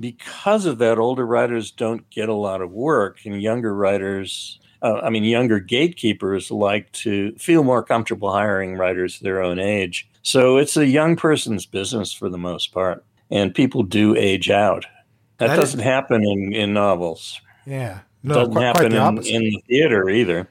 because 0.00 0.66
of 0.66 0.78
that, 0.78 0.98
older 0.98 1.24
writers 1.24 1.70
don't 1.70 2.08
get 2.10 2.28
a 2.28 2.34
lot 2.34 2.60
of 2.60 2.72
work, 2.72 3.24
and 3.24 3.40
younger 3.40 3.74
writers 3.74 4.58
uh, 4.84 5.00
I 5.02 5.08
mean, 5.08 5.24
younger 5.24 5.60
gatekeepers 5.60 6.50
like 6.50 6.92
to 6.92 7.34
feel 7.36 7.64
more 7.64 7.82
comfortable 7.82 8.30
hiring 8.30 8.76
writers 8.76 9.18
their 9.18 9.42
own 9.42 9.58
age. 9.58 10.06
So 10.22 10.58
it's 10.58 10.76
a 10.76 10.86
young 10.86 11.16
person's 11.16 11.64
business 11.64 12.12
for 12.12 12.28
the 12.28 12.36
most 12.36 12.70
part, 12.70 13.02
and 13.30 13.54
people 13.54 13.82
do 13.82 14.14
age 14.14 14.50
out. 14.50 14.84
That, 15.38 15.48
that 15.48 15.56
doesn't 15.56 15.80
is, 15.80 15.84
happen 15.84 16.22
in, 16.22 16.52
in 16.52 16.74
novels. 16.74 17.40
Yeah, 17.64 18.00
no, 18.22 18.34
doesn't 18.34 18.52
quite, 18.52 18.62
happen 18.62 18.92
quite 18.92 19.26
in, 19.26 19.34
in, 19.34 19.42
the 19.42 19.64
theater 19.66 20.10
either. 20.10 20.48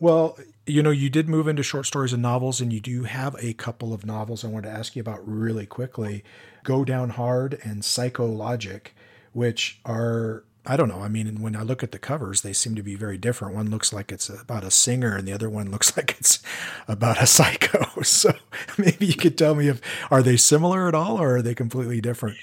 Well, 0.00 0.38
you 0.66 0.82
know, 0.82 0.90
you 0.90 1.10
did 1.10 1.28
move 1.28 1.46
into 1.46 1.62
short 1.62 1.86
stories 1.86 2.12
and 2.12 2.22
novels, 2.22 2.60
and 2.60 2.72
you 2.72 2.80
do 2.80 3.04
have 3.04 3.36
a 3.38 3.52
couple 3.52 3.92
of 3.92 4.06
novels 4.06 4.44
I 4.44 4.48
wanted 4.48 4.68
to 4.68 4.74
ask 4.74 4.96
you 4.96 5.00
about 5.00 5.26
really 5.26 5.66
quickly. 5.66 6.24
Go 6.64 6.84
Down 6.84 7.10
Hard 7.10 7.60
and 7.62 7.84
Psychologic, 7.84 8.94
which 9.32 9.80
are 9.84 10.44
I 10.66 10.76
don't 10.76 10.88
know. 10.88 11.00
I 11.00 11.08
mean, 11.08 11.40
when 11.40 11.56
I 11.56 11.62
look 11.62 11.82
at 11.82 11.90
the 11.90 11.98
covers, 11.98 12.42
they 12.42 12.52
seem 12.52 12.74
to 12.74 12.82
be 12.82 12.94
very 12.94 13.16
different. 13.16 13.54
One 13.54 13.70
looks 13.70 13.92
like 13.94 14.12
it's 14.12 14.28
about 14.28 14.64
a 14.64 14.70
singer, 14.70 15.16
and 15.16 15.26
the 15.26 15.32
other 15.32 15.50
one 15.50 15.70
looks 15.70 15.96
like 15.96 16.16
it's 16.18 16.40
about 16.88 17.22
a 17.22 17.26
psycho. 17.26 17.86
So 18.02 18.32
maybe 18.78 19.06
you 19.06 19.14
could 19.14 19.36
tell 19.36 19.54
me 19.54 19.68
if 19.68 19.80
are 20.10 20.22
they 20.22 20.36
similar 20.38 20.88
at 20.88 20.94
all, 20.94 21.20
or 21.20 21.36
are 21.36 21.42
they 21.42 21.54
completely 21.54 22.00
different? 22.00 22.38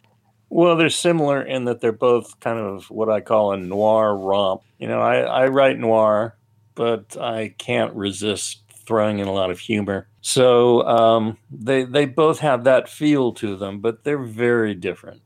Well, 0.49 0.77
they're 0.77 0.89
similar 0.89 1.41
in 1.41 1.65
that 1.65 1.81
they're 1.81 1.91
both 1.91 2.39
kind 2.39 2.59
of 2.59 2.89
what 2.89 3.09
I 3.09 3.21
call 3.21 3.51
a 3.51 3.57
noir 3.57 4.15
romp. 4.15 4.61
You 4.79 4.87
know, 4.87 5.01
I, 5.01 5.19
I 5.21 5.47
write 5.47 5.77
noir, 5.79 6.36
but 6.77 7.17
I 7.19 7.55
can't 7.57 7.93
resist 7.95 8.61
throwing 8.85 9.19
in 9.19 9.27
a 9.27 9.33
lot 9.33 9.51
of 9.51 9.59
humor. 9.59 10.07
So 10.21 10.87
um, 10.87 11.37
they 11.51 11.83
they 11.83 12.05
both 12.05 12.39
have 12.39 12.63
that 12.63 12.87
feel 12.87 13.33
to 13.33 13.57
them, 13.57 13.79
but 13.79 14.03
they're 14.03 14.17
very 14.17 14.75
different. 14.75 15.21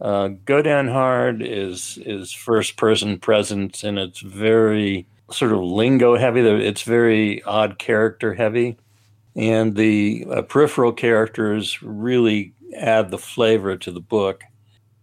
Uh, 0.00 0.28
Go 0.44 0.60
Down 0.60 0.88
Hard 0.88 1.42
is 1.42 1.98
is 2.04 2.32
first 2.32 2.76
person 2.76 3.18
presence, 3.18 3.84
and 3.84 3.98
it's 3.98 4.20
very 4.20 5.06
sort 5.30 5.52
of 5.52 5.60
lingo 5.60 6.16
heavy. 6.16 6.40
It's 6.40 6.82
very 6.82 7.42
odd 7.44 7.78
character 7.78 8.34
heavy, 8.34 8.76
and 9.36 9.76
the 9.76 10.26
uh, 10.28 10.42
peripheral 10.42 10.92
characters 10.92 11.82
really 11.82 12.52
add 12.76 13.10
the 13.10 13.18
flavor 13.18 13.76
to 13.76 13.90
the 13.90 14.00
book. 14.00 14.42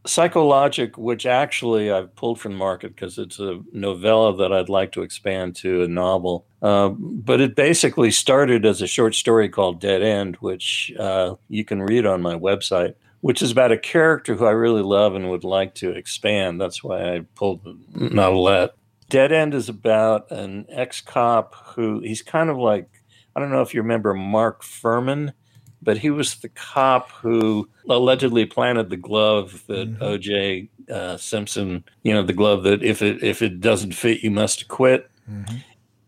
Psychologic, 0.07 0.97
which 0.97 1.25
actually 1.25 1.91
I've 1.91 2.15
pulled 2.15 2.39
from 2.39 2.53
the 2.53 2.57
market 2.57 2.95
because 2.95 3.17
it's 3.17 3.39
a 3.39 3.59
novella 3.71 4.35
that 4.37 4.53
I'd 4.53 4.69
like 4.69 4.91
to 4.93 5.01
expand 5.01 5.55
to 5.57 5.83
a 5.83 5.87
novel. 5.87 6.45
Uh, 6.61 6.89
but 6.89 7.41
it 7.41 7.55
basically 7.55 8.11
started 8.11 8.65
as 8.65 8.81
a 8.81 8.87
short 8.87 9.15
story 9.15 9.49
called 9.49 9.79
Dead 9.79 10.01
End, 10.01 10.37
which 10.37 10.91
uh, 10.99 11.35
you 11.49 11.63
can 11.63 11.81
read 11.81 12.05
on 12.05 12.21
my 12.21 12.35
website, 12.35 12.95
which 13.21 13.41
is 13.41 13.51
about 13.51 13.71
a 13.71 13.77
character 13.77 14.35
who 14.35 14.45
I 14.45 14.51
really 14.51 14.81
love 14.81 15.15
and 15.15 15.29
would 15.29 15.43
like 15.43 15.75
to 15.75 15.91
expand. 15.91 16.59
That's 16.59 16.83
why 16.83 17.15
I 17.15 17.19
pulled 17.35 17.63
the 17.63 17.77
novelette. 17.93 18.71
Dead 19.09 19.31
End 19.31 19.53
is 19.53 19.69
about 19.69 20.31
an 20.31 20.65
ex 20.69 21.01
cop 21.01 21.55
who 21.75 22.01
he's 22.01 22.21
kind 22.21 22.49
of 22.49 22.57
like, 22.57 22.89
I 23.35 23.39
don't 23.39 23.51
know 23.51 23.61
if 23.61 23.73
you 23.73 23.81
remember 23.81 24.13
Mark 24.13 24.63
Fuhrman 24.63 25.33
but 25.81 25.97
he 25.97 26.09
was 26.09 26.35
the 26.35 26.49
cop 26.49 27.11
who 27.11 27.67
allegedly 27.89 28.45
planted 28.45 28.89
the 28.89 28.97
glove 28.97 29.63
that 29.67 29.89
mm-hmm. 29.89 30.03
O.J. 30.03 30.69
Uh, 30.91 31.17
Simpson, 31.17 31.83
you 32.03 32.13
know, 32.13 32.23
the 32.23 32.33
glove 32.33 32.63
that 32.63 32.83
if 32.83 33.01
it 33.01 33.23
if 33.23 33.41
it 33.41 33.61
doesn't 33.61 33.93
fit, 33.93 34.21
you 34.21 34.31
must 34.31 34.67
quit. 34.67 35.09
Mm-hmm. 35.29 35.57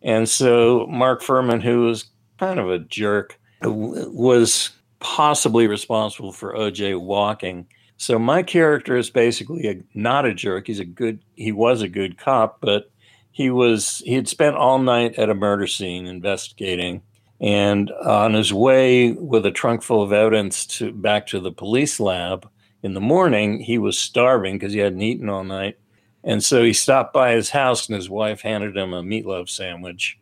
And 0.01 0.29
so 0.29 0.87
Mark 0.87 1.21
Fuhrman, 1.21 1.61
who 1.61 1.81
was 1.81 2.05
kind 2.37 2.59
of 2.59 2.69
a 2.69 2.79
jerk, 2.79 3.39
was 3.61 4.71
possibly 4.99 5.67
responsible 5.67 6.31
for 6.31 6.55
O.J. 6.55 6.95
walking. 6.95 7.67
So 7.97 8.17
my 8.17 8.43
character 8.43 8.95
is 8.95 9.09
basically 9.09 9.67
a, 9.67 9.81
not 9.93 10.25
a 10.25 10.33
jerk. 10.33 10.67
He's 10.67 10.79
a 10.79 10.85
good. 10.85 11.19
He 11.35 11.51
was 11.51 11.81
a 11.81 11.89
good 11.89 12.17
cop, 12.17 12.59
but 12.61 12.89
he 13.31 13.49
was 13.49 14.01
he 14.05 14.13
had 14.13 14.27
spent 14.27 14.55
all 14.55 14.79
night 14.79 15.15
at 15.15 15.29
a 15.29 15.35
murder 15.35 15.67
scene 15.67 16.05
investigating 16.07 17.01
and 17.41 17.91
on 17.91 18.33
his 18.33 18.53
way 18.53 19.13
with 19.13 19.45
a 19.45 19.51
trunk 19.51 19.81
full 19.81 20.01
of 20.01 20.11
evidence 20.11 20.65
to 20.65 20.91
back 20.91 21.27
to 21.27 21.39
the 21.39 21.51
police 21.51 21.99
lab 21.99 22.49
in 22.83 22.93
the 22.93 23.01
morning, 23.01 23.59
he 23.59 23.77
was 23.77 23.97
starving 23.97 24.55
because 24.55 24.73
he 24.73 24.79
hadn't 24.79 25.01
eaten 25.01 25.29
all 25.29 25.43
night. 25.43 25.77
And 26.23 26.43
so 26.43 26.63
he 26.63 26.73
stopped 26.73 27.13
by 27.13 27.31
his 27.31 27.49
house, 27.49 27.87
and 27.87 27.95
his 27.95 28.09
wife 28.09 28.41
handed 28.41 28.75
him 28.75 28.93
a 28.93 29.01
meatloaf 29.01 29.49
sandwich. 29.49 30.19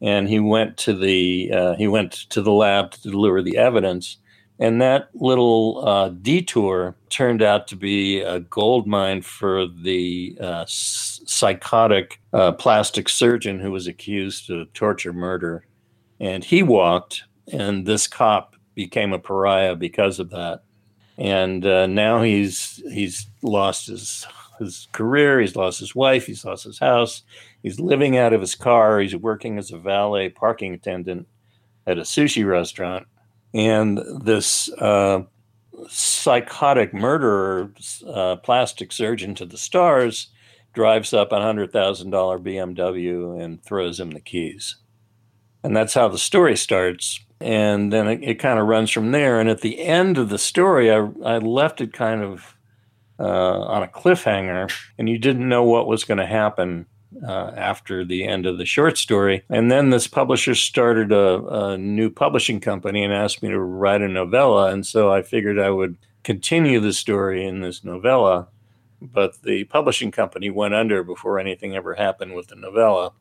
And 0.00 0.28
he 0.28 0.40
went 0.40 0.76
to 0.78 0.94
the 0.94 1.50
uh, 1.52 1.74
he 1.74 1.88
went 1.88 2.12
to 2.30 2.42
the 2.42 2.52
lab 2.52 2.92
to 2.92 3.10
deliver 3.10 3.42
the 3.42 3.56
evidence. 3.56 4.18
And 4.60 4.82
that 4.82 5.08
little 5.14 5.86
uh, 5.86 6.08
detour 6.08 6.96
turned 7.10 7.42
out 7.42 7.68
to 7.68 7.76
be 7.76 8.20
a 8.20 8.40
gold 8.40 8.86
mine 8.86 9.22
for 9.22 9.66
the 9.66 10.36
uh, 10.40 10.64
psychotic 10.66 12.20
uh, 12.32 12.52
plastic 12.52 13.08
surgeon 13.08 13.60
who 13.60 13.70
was 13.70 13.86
accused 13.86 14.50
of 14.50 14.72
torture 14.72 15.12
murder 15.12 15.64
and 16.20 16.44
he 16.44 16.62
walked, 16.62 17.24
and 17.50 17.86
this 17.86 18.06
cop 18.06 18.56
became 18.74 19.12
a 19.12 19.18
pariah 19.18 19.74
because 19.74 20.18
of 20.18 20.30
that. 20.30 20.62
And 21.16 21.66
uh, 21.66 21.86
now 21.86 22.22
he's 22.22 22.82
he's 22.92 23.28
lost 23.42 23.88
his 23.88 24.26
his 24.58 24.88
career, 24.92 25.40
he's 25.40 25.56
lost 25.56 25.80
his 25.80 25.94
wife, 25.94 26.26
he's 26.26 26.44
lost 26.44 26.64
his 26.64 26.78
house, 26.78 27.22
he's 27.62 27.80
living 27.80 28.16
out 28.16 28.32
of 28.32 28.40
his 28.40 28.54
car, 28.54 29.00
he's 29.00 29.16
working 29.16 29.58
as 29.58 29.70
a 29.70 29.78
valet 29.78 30.28
parking 30.28 30.74
attendant 30.74 31.26
at 31.86 31.98
a 31.98 32.02
sushi 32.02 32.46
restaurant, 32.46 33.06
and 33.54 34.00
this 34.22 34.70
uh, 34.74 35.22
psychotic 35.88 36.92
murderer, 36.92 37.72
uh, 38.06 38.36
plastic 38.36 38.92
surgeon 38.92 39.34
to 39.36 39.46
the 39.46 39.58
stars, 39.58 40.28
drives 40.72 41.12
up 41.12 41.32
a 41.32 41.40
hundred 41.40 41.72
thousand 41.72 42.10
dollar 42.10 42.38
BMW 42.38 43.40
and 43.42 43.62
throws 43.62 43.98
him 43.98 44.10
the 44.10 44.20
keys. 44.20 44.76
And 45.62 45.76
that's 45.76 45.94
how 45.94 46.08
the 46.08 46.18
story 46.18 46.56
starts. 46.56 47.20
And 47.40 47.92
then 47.92 48.08
it, 48.08 48.20
it 48.22 48.34
kind 48.36 48.58
of 48.58 48.66
runs 48.66 48.90
from 48.90 49.12
there. 49.12 49.40
And 49.40 49.48
at 49.48 49.60
the 49.60 49.80
end 49.80 50.18
of 50.18 50.28
the 50.28 50.38
story, 50.38 50.90
I, 50.90 51.08
I 51.24 51.38
left 51.38 51.80
it 51.80 51.92
kind 51.92 52.22
of 52.22 52.56
uh, 53.20 53.60
on 53.62 53.82
a 53.82 53.88
cliffhanger, 53.88 54.72
and 54.96 55.08
you 55.08 55.18
didn't 55.18 55.48
know 55.48 55.64
what 55.64 55.88
was 55.88 56.04
going 56.04 56.18
to 56.18 56.26
happen 56.26 56.86
uh, 57.26 57.52
after 57.56 58.04
the 58.04 58.24
end 58.24 58.46
of 58.46 58.58
the 58.58 58.64
short 58.64 58.96
story. 58.96 59.42
And 59.48 59.70
then 59.70 59.90
this 59.90 60.06
publisher 60.06 60.54
started 60.54 61.10
a, 61.10 61.44
a, 61.46 61.78
new 61.78 62.10
publishing 62.10 62.60
company 62.60 63.02
and 63.02 63.12
asked 63.12 63.42
me 63.42 63.48
to 63.48 63.58
write 63.58 64.02
a 64.02 64.08
novella. 64.08 64.70
And 64.70 64.86
so 64.86 65.10
I 65.12 65.22
figured 65.22 65.58
I 65.58 65.70
would 65.70 65.96
continue 66.22 66.80
the 66.80 66.92
story 66.92 67.44
in 67.46 67.60
this 67.60 67.82
novella. 67.82 68.48
But 69.00 69.42
the 69.42 69.64
publishing 69.64 70.10
company 70.10 70.50
went 70.50 70.74
under 70.74 71.02
before 71.02 71.38
anything 71.38 71.74
ever 71.74 71.94
happened 71.94 72.34
with 72.34 72.48
the 72.48 72.56
novella 72.56 73.12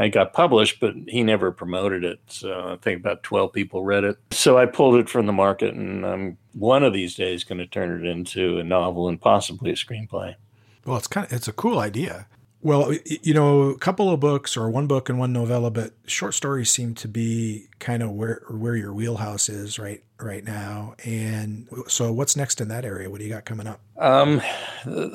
it 0.00 0.10
got 0.10 0.32
published, 0.32 0.80
but 0.80 0.94
he 1.08 1.22
never 1.22 1.50
promoted 1.52 2.04
it. 2.04 2.20
So 2.28 2.72
I 2.72 2.76
think 2.76 3.00
about 3.00 3.22
12 3.22 3.52
people 3.52 3.84
read 3.84 4.04
it. 4.04 4.18
So 4.30 4.58
I 4.58 4.66
pulled 4.66 4.96
it 4.96 5.08
from 5.08 5.26
the 5.26 5.32
market, 5.32 5.74
and 5.74 6.04
I'm 6.06 6.38
one 6.52 6.82
of 6.82 6.92
these 6.92 7.14
days 7.14 7.44
going 7.44 7.58
to 7.58 7.66
turn 7.66 8.04
it 8.04 8.08
into 8.08 8.58
a 8.58 8.64
novel 8.64 9.08
and 9.08 9.20
possibly 9.20 9.70
a 9.70 9.74
screenplay. 9.74 10.36
Well, 10.84 10.96
it's 10.96 11.06
kind 11.06 11.26
of 11.26 11.32
it's 11.32 11.48
a 11.48 11.52
cool 11.52 11.78
idea. 11.78 12.26
Well, 12.62 12.92
you 13.06 13.32
know, 13.32 13.70
a 13.70 13.78
couple 13.78 14.10
of 14.10 14.20
books 14.20 14.54
or 14.54 14.68
one 14.68 14.86
book 14.86 15.08
and 15.08 15.18
one 15.18 15.32
novella, 15.32 15.70
but 15.70 15.92
short 16.06 16.34
stories 16.34 16.70
seem 16.70 16.94
to 16.96 17.08
be 17.08 17.68
kind 17.78 18.02
of 18.02 18.10
where 18.10 18.42
where 18.50 18.76
your 18.76 18.92
wheelhouse 18.92 19.48
is 19.48 19.78
right 19.78 20.02
right 20.18 20.44
now. 20.44 20.94
And 21.04 21.68
so, 21.88 22.12
what's 22.12 22.36
next 22.36 22.60
in 22.60 22.68
that 22.68 22.84
area? 22.84 23.08
What 23.08 23.18
do 23.18 23.24
you 23.24 23.32
got 23.32 23.46
coming 23.46 23.66
up? 23.66 23.80
Um, 23.96 24.42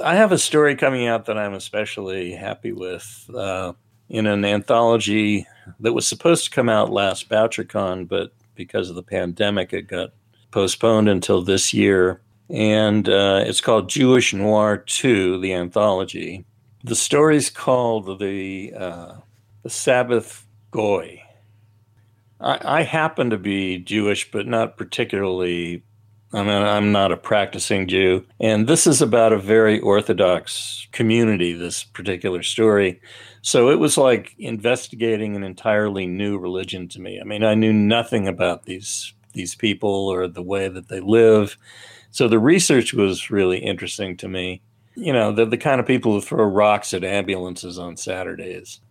I 0.03 0.15
have 0.15 0.31
a 0.31 0.39
story 0.39 0.75
coming 0.75 1.07
out 1.07 1.25
that 1.25 1.37
I'm 1.37 1.53
especially 1.53 2.31
happy 2.31 2.71
with. 2.71 3.29
Uh, 3.33 3.73
in 4.09 4.27
an 4.27 4.45
anthology 4.45 5.47
that 5.79 5.93
was 5.93 6.07
supposed 6.07 6.45
to 6.45 6.51
come 6.51 6.69
out 6.69 6.91
last 6.91 7.29
BoucherCon, 7.29 8.07
but 8.07 8.33
because 8.55 8.89
of 8.89 8.95
the 8.95 9.03
pandemic, 9.03 9.73
it 9.73 9.87
got 9.87 10.11
postponed 10.51 11.09
until 11.09 11.41
this 11.41 11.73
year. 11.73 12.21
And 12.49 13.09
uh, 13.09 13.43
it's 13.45 13.61
called 13.61 13.89
Jewish 13.89 14.33
Noir 14.33 14.77
2, 14.77 15.39
the 15.41 15.53
anthology. 15.53 16.45
The 16.83 16.95
story's 16.95 17.49
called 17.49 18.19
The, 18.19 18.73
uh, 18.77 19.15
the 19.63 19.69
Sabbath 19.69 20.45
Goy. 20.69 21.21
I, 22.39 22.79
I 22.79 22.83
happen 22.83 23.31
to 23.31 23.37
be 23.37 23.79
Jewish, 23.79 24.29
but 24.29 24.45
not 24.47 24.77
particularly 24.77 25.83
I 26.35 26.43
mean, 26.43 26.49
I'm 26.49 26.91
not 26.91 27.13
a 27.13 27.17
practicing 27.17 27.87
Jew. 27.87 28.25
And 28.41 28.67
this 28.67 28.85
is 28.85 29.01
about 29.01 29.31
a 29.31 29.37
very 29.37 29.79
Orthodox 29.79 30.85
community, 30.91 31.53
this 31.53 31.85
particular 31.85 32.43
story. 32.43 32.99
So 33.45 33.69
it 33.69 33.77
was 33.77 33.95
like 33.95 34.33
investigating 34.39 35.35
an 35.35 35.43
entirely 35.43 36.07
new 36.07 36.39
religion 36.39 36.87
to 36.87 36.99
me. 36.99 37.19
I 37.21 37.23
mean, 37.25 37.43
I 37.43 37.53
knew 37.53 37.71
nothing 37.71 38.27
about 38.27 38.65
these 38.65 39.13
these 39.33 39.53
people 39.53 40.07
or 40.07 40.27
the 40.27 40.41
way 40.41 40.67
that 40.67 40.87
they 40.87 40.99
live. 40.99 41.55
So 42.09 42.27
the 42.27 42.39
research 42.39 42.91
was 42.91 43.29
really 43.29 43.59
interesting 43.59 44.17
to 44.17 44.27
me. 44.27 44.63
You 44.95 45.13
know, 45.13 45.31
they're 45.31 45.45
the 45.45 45.57
kind 45.57 45.79
of 45.79 45.85
people 45.85 46.13
who 46.13 46.21
throw 46.21 46.43
rocks 46.43 46.91
at 46.91 47.03
ambulances 47.03 47.77
on 47.77 47.97
Saturdays. 47.97 48.81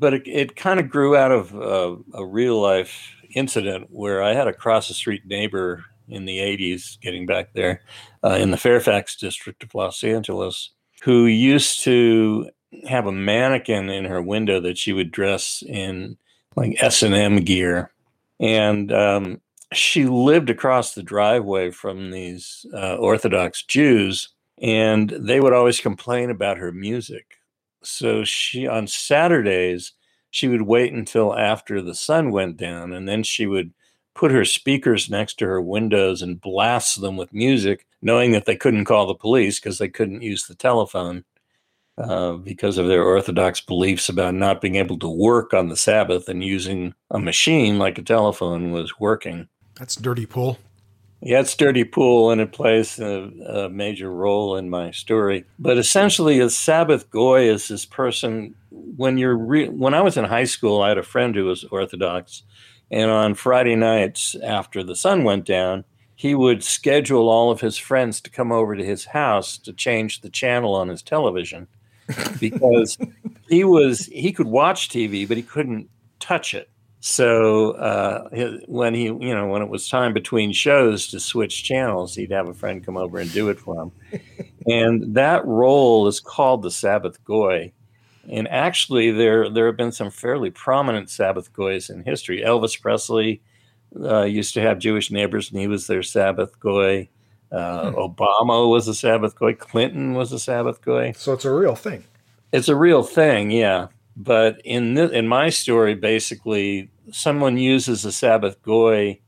But 0.00 0.14
it, 0.14 0.22
it 0.26 0.56
kind 0.56 0.80
of 0.80 0.90
grew 0.90 1.16
out 1.16 1.30
of 1.30 1.54
uh, 1.54 1.94
a 2.12 2.26
real 2.26 2.60
life 2.60 3.14
incident 3.36 3.86
where 3.90 4.20
I 4.20 4.34
had 4.34 4.48
a 4.48 4.52
cross 4.52 4.88
the 4.88 4.94
street 4.94 5.26
neighbor 5.26 5.84
in 6.08 6.24
the 6.24 6.38
80s, 6.38 6.98
getting 7.00 7.24
back 7.24 7.52
there, 7.52 7.82
uh, 8.24 8.30
in 8.30 8.50
the 8.50 8.56
Fairfax 8.56 9.14
district 9.14 9.62
of 9.62 9.76
Los 9.76 10.02
Angeles, 10.02 10.70
who 11.02 11.26
used 11.26 11.84
to 11.84 12.50
have 12.88 13.06
a 13.06 13.12
mannequin 13.12 13.88
in 13.88 14.04
her 14.04 14.22
window 14.22 14.60
that 14.60 14.78
she 14.78 14.92
would 14.92 15.10
dress 15.10 15.62
in 15.66 16.16
like 16.56 16.82
S&M 16.82 17.36
gear. 17.36 17.92
And 18.40 18.92
um, 18.92 19.40
she 19.72 20.06
lived 20.06 20.50
across 20.50 20.94
the 20.94 21.02
driveway 21.02 21.70
from 21.70 22.10
these 22.10 22.66
uh, 22.74 22.96
Orthodox 22.96 23.62
Jews, 23.62 24.30
and 24.60 25.10
they 25.10 25.40
would 25.40 25.52
always 25.52 25.80
complain 25.80 26.30
about 26.30 26.58
her 26.58 26.72
music. 26.72 27.38
So 27.82 28.24
she, 28.24 28.66
on 28.66 28.86
Saturdays, 28.86 29.92
she 30.30 30.48
would 30.48 30.62
wait 30.62 30.92
until 30.92 31.36
after 31.36 31.82
the 31.82 31.94
sun 31.94 32.30
went 32.30 32.56
down, 32.56 32.92
and 32.92 33.08
then 33.08 33.22
she 33.22 33.46
would 33.46 33.72
put 34.14 34.30
her 34.30 34.44
speakers 34.44 35.10
next 35.10 35.38
to 35.38 35.46
her 35.46 35.60
windows 35.60 36.22
and 36.22 36.40
blast 36.40 37.00
them 37.00 37.16
with 37.16 37.32
music, 37.32 37.86
knowing 38.02 38.32
that 38.32 38.44
they 38.44 38.56
couldn't 38.56 38.84
call 38.84 39.06
the 39.06 39.14
police 39.14 39.58
because 39.58 39.78
they 39.78 39.88
couldn't 39.88 40.22
use 40.22 40.46
the 40.46 40.54
telephone. 40.54 41.24
Uh, 41.98 42.32
because 42.32 42.78
of 42.78 42.86
their 42.88 43.04
orthodox 43.04 43.60
beliefs 43.60 44.08
about 44.08 44.34
not 44.34 44.60
being 44.60 44.76
able 44.76 44.98
to 44.98 45.08
work 45.08 45.52
on 45.52 45.68
the 45.68 45.76
Sabbath 45.76 46.28
and 46.28 46.42
using 46.42 46.94
a 47.10 47.18
machine 47.18 47.78
like 47.78 47.98
a 47.98 48.02
telephone 48.02 48.72
was 48.72 48.98
working. 48.98 49.48
That's 49.78 49.96
dirty 49.96 50.26
pool. 50.26 50.58
Yeah, 51.20 51.40
it's 51.40 51.54
dirty 51.54 51.84
pool, 51.84 52.30
and 52.30 52.40
it 52.40 52.50
plays 52.50 52.98
a, 52.98 53.30
a 53.46 53.68
major 53.68 54.10
role 54.10 54.56
in 54.56 54.70
my 54.70 54.90
story. 54.90 55.44
But 55.58 55.78
essentially, 55.78 56.40
a 56.40 56.50
Sabbath 56.50 57.08
goy 57.10 57.48
is 57.48 57.68
this 57.68 57.84
person. 57.86 58.54
When 58.70 59.18
you're 59.18 59.36
re- 59.36 59.68
when 59.68 59.94
I 59.94 60.00
was 60.00 60.16
in 60.16 60.24
high 60.24 60.44
school, 60.44 60.82
I 60.82 60.88
had 60.88 60.98
a 60.98 61.04
friend 61.04 61.34
who 61.36 61.44
was 61.44 61.62
Orthodox, 61.64 62.42
and 62.90 63.08
on 63.08 63.34
Friday 63.34 63.76
nights 63.76 64.34
after 64.42 64.82
the 64.82 64.96
sun 64.96 65.22
went 65.22 65.44
down, 65.44 65.84
he 66.16 66.34
would 66.34 66.64
schedule 66.64 67.28
all 67.28 67.52
of 67.52 67.60
his 67.60 67.76
friends 67.76 68.20
to 68.22 68.30
come 68.30 68.50
over 68.50 68.74
to 68.74 68.84
his 68.84 69.04
house 69.06 69.58
to 69.58 69.72
change 69.72 70.22
the 70.22 70.30
channel 70.30 70.74
on 70.74 70.88
his 70.88 71.02
television 71.02 71.68
because 72.40 72.98
he 73.48 73.64
was 73.64 74.06
he 74.06 74.32
could 74.32 74.46
watch 74.46 74.88
TV, 74.88 75.26
but 75.26 75.36
he 75.36 75.42
couldn't 75.42 75.88
touch 76.20 76.54
it. 76.54 76.68
So 77.04 77.72
uh, 77.72 78.28
when 78.66 78.94
he, 78.94 79.06
you 79.06 79.34
know, 79.34 79.48
when 79.48 79.60
it 79.60 79.68
was 79.68 79.88
time 79.88 80.12
between 80.12 80.52
shows 80.52 81.08
to 81.08 81.18
switch 81.18 81.64
channels, 81.64 82.14
he'd 82.14 82.30
have 82.30 82.48
a 82.48 82.54
friend 82.54 82.84
come 82.86 82.96
over 82.96 83.18
and 83.18 83.30
do 83.32 83.48
it 83.48 83.58
for 83.58 83.82
him. 83.82 83.92
and 84.68 85.16
that 85.16 85.44
role 85.44 86.06
is 86.06 86.20
called 86.20 86.62
the 86.62 86.70
Sabbath 86.70 87.22
Goy. 87.24 87.72
And 88.30 88.46
actually, 88.46 89.10
there 89.10 89.50
there 89.50 89.66
have 89.66 89.76
been 89.76 89.90
some 89.90 90.12
fairly 90.12 90.50
prominent 90.50 91.10
Sabbath 91.10 91.52
Goys 91.52 91.90
in 91.90 92.04
history. 92.04 92.40
Elvis 92.40 92.80
Presley 92.80 93.42
uh, 94.00 94.22
used 94.22 94.54
to 94.54 94.60
have 94.60 94.78
Jewish 94.78 95.10
neighbors, 95.10 95.50
and 95.50 95.58
he 95.58 95.66
was 95.66 95.88
their 95.88 96.04
Sabbath 96.04 96.60
Goy. 96.60 97.08
Uh, 97.52 97.90
hmm. 97.90 97.96
Obama 97.96 98.68
was 98.68 98.88
a 98.88 98.94
Sabbath 98.94 99.36
Goy. 99.38 99.54
Clinton 99.54 100.14
was 100.14 100.32
a 100.32 100.38
Sabbath 100.38 100.80
Goy. 100.80 101.12
So 101.16 101.32
it's 101.32 101.44
a 101.44 101.52
real 101.52 101.74
thing. 101.74 102.04
It's 102.52 102.68
a 102.68 102.76
real 102.76 103.02
thing, 103.02 103.50
yeah. 103.50 103.88
But 104.16 104.60
in 104.64 104.94
this, 104.94 105.10
in 105.10 105.28
my 105.28 105.48
story, 105.48 105.94
basically, 105.94 106.90
someone 107.10 107.56
uses 107.56 108.04
a 108.04 108.12
Sabbath 108.12 108.60
goy 108.62 109.18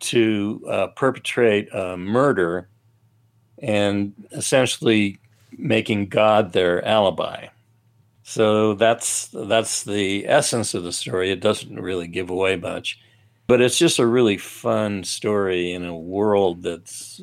to 0.00 0.64
uh, 0.70 0.86
perpetrate 0.88 1.68
a 1.72 1.96
murder 1.96 2.68
and 3.60 4.12
essentially 4.32 5.18
making 5.56 6.06
God 6.06 6.52
their 6.52 6.84
alibi. 6.84 7.48
So 8.22 8.74
that's 8.74 9.28
that's 9.28 9.82
the 9.82 10.26
essence 10.26 10.74
of 10.74 10.82
the 10.82 10.92
story. 10.92 11.30
It 11.30 11.40
doesn't 11.40 11.80
really 11.80 12.06
give 12.06 12.30
away 12.30 12.56
much, 12.56 12.98
but 13.46 13.60
it's 13.60 13.78
just 13.78 13.98
a 13.98 14.06
really 14.06 14.38
fun 14.38 15.04
story 15.04 15.72
in 15.72 15.84
a 15.84 15.96
world 15.96 16.62
that's 16.62 17.20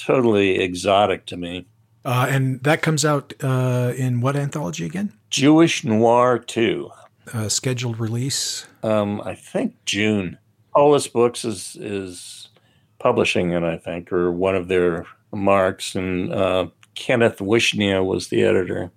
totally 0.00 0.60
exotic 0.60 1.26
to 1.26 1.36
me. 1.36 1.66
Uh, 2.04 2.26
and 2.30 2.62
that 2.64 2.82
comes 2.82 3.04
out 3.04 3.34
uh, 3.42 3.92
in 3.96 4.20
what 4.20 4.36
anthology 4.36 4.86
again? 4.86 5.12
Jewish 5.28 5.84
Noir 5.84 6.38
2. 6.38 6.90
Uh, 7.32 7.48
scheduled 7.48 8.00
release? 8.00 8.66
Um, 8.82 9.20
I 9.24 9.34
think 9.34 9.74
June. 9.84 10.38
Polis 10.74 11.08
Books 11.08 11.44
is 11.44 11.76
is 11.80 12.48
publishing 12.98 13.50
it, 13.52 13.62
I 13.62 13.76
think, 13.76 14.12
or 14.12 14.32
one 14.32 14.56
of 14.56 14.68
their 14.68 15.06
marks. 15.32 15.94
And 15.94 16.32
uh, 16.32 16.68
Kenneth 16.94 17.38
Wishnia 17.38 18.04
was 18.04 18.28
the 18.28 18.42
editor. 18.42 18.90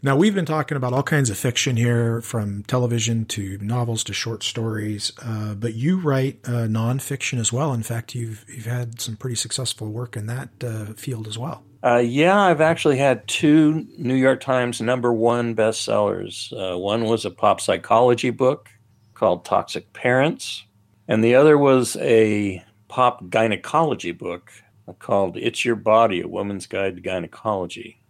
Now, 0.00 0.14
we've 0.14 0.34
been 0.34 0.44
talking 0.44 0.76
about 0.76 0.92
all 0.92 1.02
kinds 1.02 1.28
of 1.28 1.36
fiction 1.36 1.76
here, 1.76 2.20
from 2.20 2.62
television 2.62 3.24
to 3.26 3.58
novels 3.60 4.04
to 4.04 4.12
short 4.12 4.44
stories, 4.44 5.10
uh, 5.20 5.54
but 5.54 5.74
you 5.74 5.98
write 5.98 6.38
uh, 6.44 6.68
nonfiction 6.68 7.40
as 7.40 7.52
well. 7.52 7.72
In 7.72 7.82
fact, 7.82 8.14
you've, 8.14 8.44
you've 8.48 8.66
had 8.66 9.00
some 9.00 9.16
pretty 9.16 9.34
successful 9.34 9.88
work 9.88 10.16
in 10.16 10.26
that 10.26 10.50
uh, 10.62 10.92
field 10.92 11.26
as 11.26 11.36
well. 11.36 11.64
Uh, 11.82 11.96
yeah, 11.96 12.40
I've 12.40 12.60
actually 12.60 12.98
had 12.98 13.26
two 13.26 13.88
New 13.98 14.14
York 14.14 14.40
Times 14.40 14.80
number 14.80 15.12
one 15.12 15.56
bestsellers. 15.56 16.52
Uh, 16.52 16.78
one 16.78 17.04
was 17.04 17.24
a 17.24 17.30
pop 17.30 17.60
psychology 17.60 18.30
book 18.30 18.68
called 19.14 19.44
Toxic 19.44 19.92
Parents, 19.94 20.64
and 21.08 21.24
the 21.24 21.34
other 21.34 21.58
was 21.58 21.96
a 21.96 22.64
pop 22.86 23.30
gynecology 23.30 24.12
book 24.12 24.52
called 25.00 25.36
It's 25.36 25.64
Your 25.64 25.76
Body, 25.76 26.20
A 26.20 26.28
Woman's 26.28 26.68
Guide 26.68 26.94
to 26.94 27.02
Gynecology. 27.02 28.00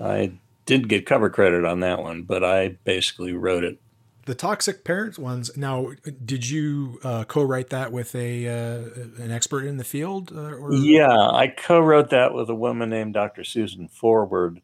I 0.00 0.32
did 0.66 0.88
get 0.88 1.06
cover 1.06 1.30
credit 1.30 1.64
on 1.64 1.80
that 1.80 2.00
one, 2.00 2.22
but 2.22 2.44
I 2.44 2.76
basically 2.84 3.32
wrote 3.32 3.64
it 3.64 3.80
the 4.24 4.34
toxic 4.34 4.84
parents 4.84 5.18
ones. 5.18 5.56
Now, 5.56 5.92
did 6.24 6.48
you 6.48 7.00
uh, 7.02 7.24
co-write 7.24 7.70
that 7.70 7.92
with 7.92 8.14
a 8.14 8.48
uh, 8.48 9.22
an 9.22 9.30
expert 9.30 9.64
in 9.64 9.76
the 9.76 9.84
field? 9.84 10.32
Uh, 10.34 10.54
or? 10.54 10.72
Yeah, 10.72 11.16
I 11.16 11.48
co-wrote 11.48 12.10
that 12.10 12.34
with 12.34 12.48
a 12.48 12.54
woman 12.54 12.90
named 12.90 13.14
Dr. 13.14 13.44
Susan 13.44 13.88
Forward, 13.88 14.60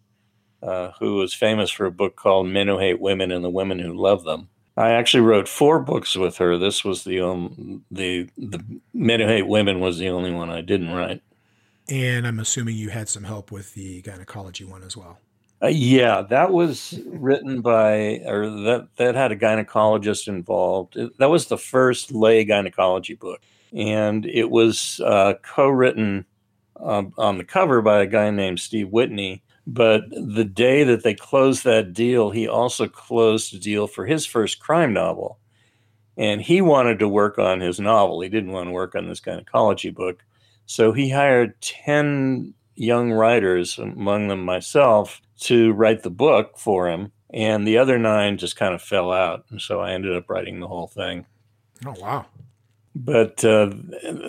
uh, 0.63 0.93
who 1.01 1.17
was 1.17 1.35
famous 1.35 1.71
for 1.71 1.87
a 1.87 1.93
book 1.93 2.17
called 2.17 2.47
"Men 2.47 2.69
Who 2.69 2.79
Hate 2.79 3.01
Women 3.01 3.33
and 3.33 3.45
the 3.45 3.51
Women 3.51 3.79
Who 3.79 3.95
Love 3.95 4.25
Them." 4.25 4.49
I 4.77 4.91
actually 4.91 5.25
wrote 5.25 5.49
four 5.49 5.81
books 5.81 6.15
with 6.15 6.39
her. 6.39 6.57
This 6.57 6.85
was 6.85 7.05
the 7.05 7.21
um, 7.21 7.85
the 7.91 8.29
the 8.37 8.65
Men 8.95 9.21
Who 9.21 9.27
Hate 9.27 9.49
Women 9.49 9.81
was 9.81 9.99
the 9.99 10.09
only 10.09 10.33
one 10.33 10.51
I 10.51 10.61
didn't 10.61 10.93
write. 10.93 11.23
And 11.91 12.27
I'm 12.27 12.39
assuming 12.39 12.77
you 12.77 12.91
had 12.91 13.09
some 13.09 13.25
help 13.25 13.51
with 13.51 13.73
the 13.73 14.03
gynecology 14.03 14.65
one 14.65 14.83
as 14.83 14.95
well. 14.95 15.19
Uh, 15.61 15.67
yeah, 15.67 16.23
that 16.23 16.53
was 16.53 17.01
written 17.07 17.61
by, 17.61 18.21
or 18.27 18.49
that 18.49 18.89
that 18.97 19.17
had 19.17 19.33
a 19.33 19.37
gynecologist 19.37 20.29
involved. 20.29 20.97
It, 20.97 21.19
that 21.19 21.31
was 21.31 21.47
the 21.47 21.59
first 21.59 22.13
lay 22.13 22.45
gynecology 22.45 23.15
book, 23.15 23.41
and 23.73 24.25
it 24.25 24.51
was 24.51 25.01
uh, 25.05 25.35
co-written 25.43 26.25
um, 26.79 27.13
on 27.19 27.39
the 27.39 27.45
cover 27.45 27.83
by 27.83 28.03
a 28.03 28.07
guy 28.07 28.31
named 28.31 28.61
Steve 28.61 28.91
Whitney. 28.91 29.43
But 29.67 30.03
the 30.11 30.45
day 30.45 30.85
that 30.85 31.03
they 31.03 31.15
closed 31.15 31.65
that 31.65 31.93
deal, 31.93 32.31
he 32.31 32.47
also 32.47 32.87
closed 32.87 33.53
a 33.53 33.59
deal 33.59 33.87
for 33.89 34.07
his 34.07 34.25
first 34.25 34.61
crime 34.61 34.93
novel, 34.93 35.41
and 36.17 36.41
he 36.41 36.61
wanted 36.63 37.01
to 37.01 37.09
work 37.09 37.37
on 37.39 37.61
his 37.61 37.81
novel. 37.81 38.21
He 38.21 38.29
didn't 38.29 38.53
want 38.53 38.69
to 38.69 38.73
work 38.73 38.95
on 38.95 39.09
this 39.09 39.21
gynecology 39.21 39.91
book, 39.91 40.25
so 40.67 40.93
he 40.93 41.11
hired 41.11 41.61
ten 41.61 42.55
young 42.77 43.11
writers, 43.11 43.77
among 43.77 44.29
them 44.29 44.45
myself, 44.45 45.21
to 45.41 45.73
write 45.73 46.03
the 46.03 46.11
book 46.11 46.59
for 46.59 46.89
him. 46.89 47.13
And 47.31 47.67
the 47.67 47.79
other 47.79 47.99
nine 47.99 48.39
just 48.39 48.57
kind 48.57 48.75
of 48.75 48.83
fell 48.83 49.13
out. 49.13 49.45
And 49.51 49.61
so 49.61 49.81
I 49.81 49.93
ended 49.93 50.17
up 50.17 50.31
writing 50.31 50.61
the 50.61 50.69
whole 50.69 50.87
thing. 50.87 51.27
Oh, 51.85 51.95
wow. 52.01 52.27
But 52.95 53.45
uh, 53.45 53.71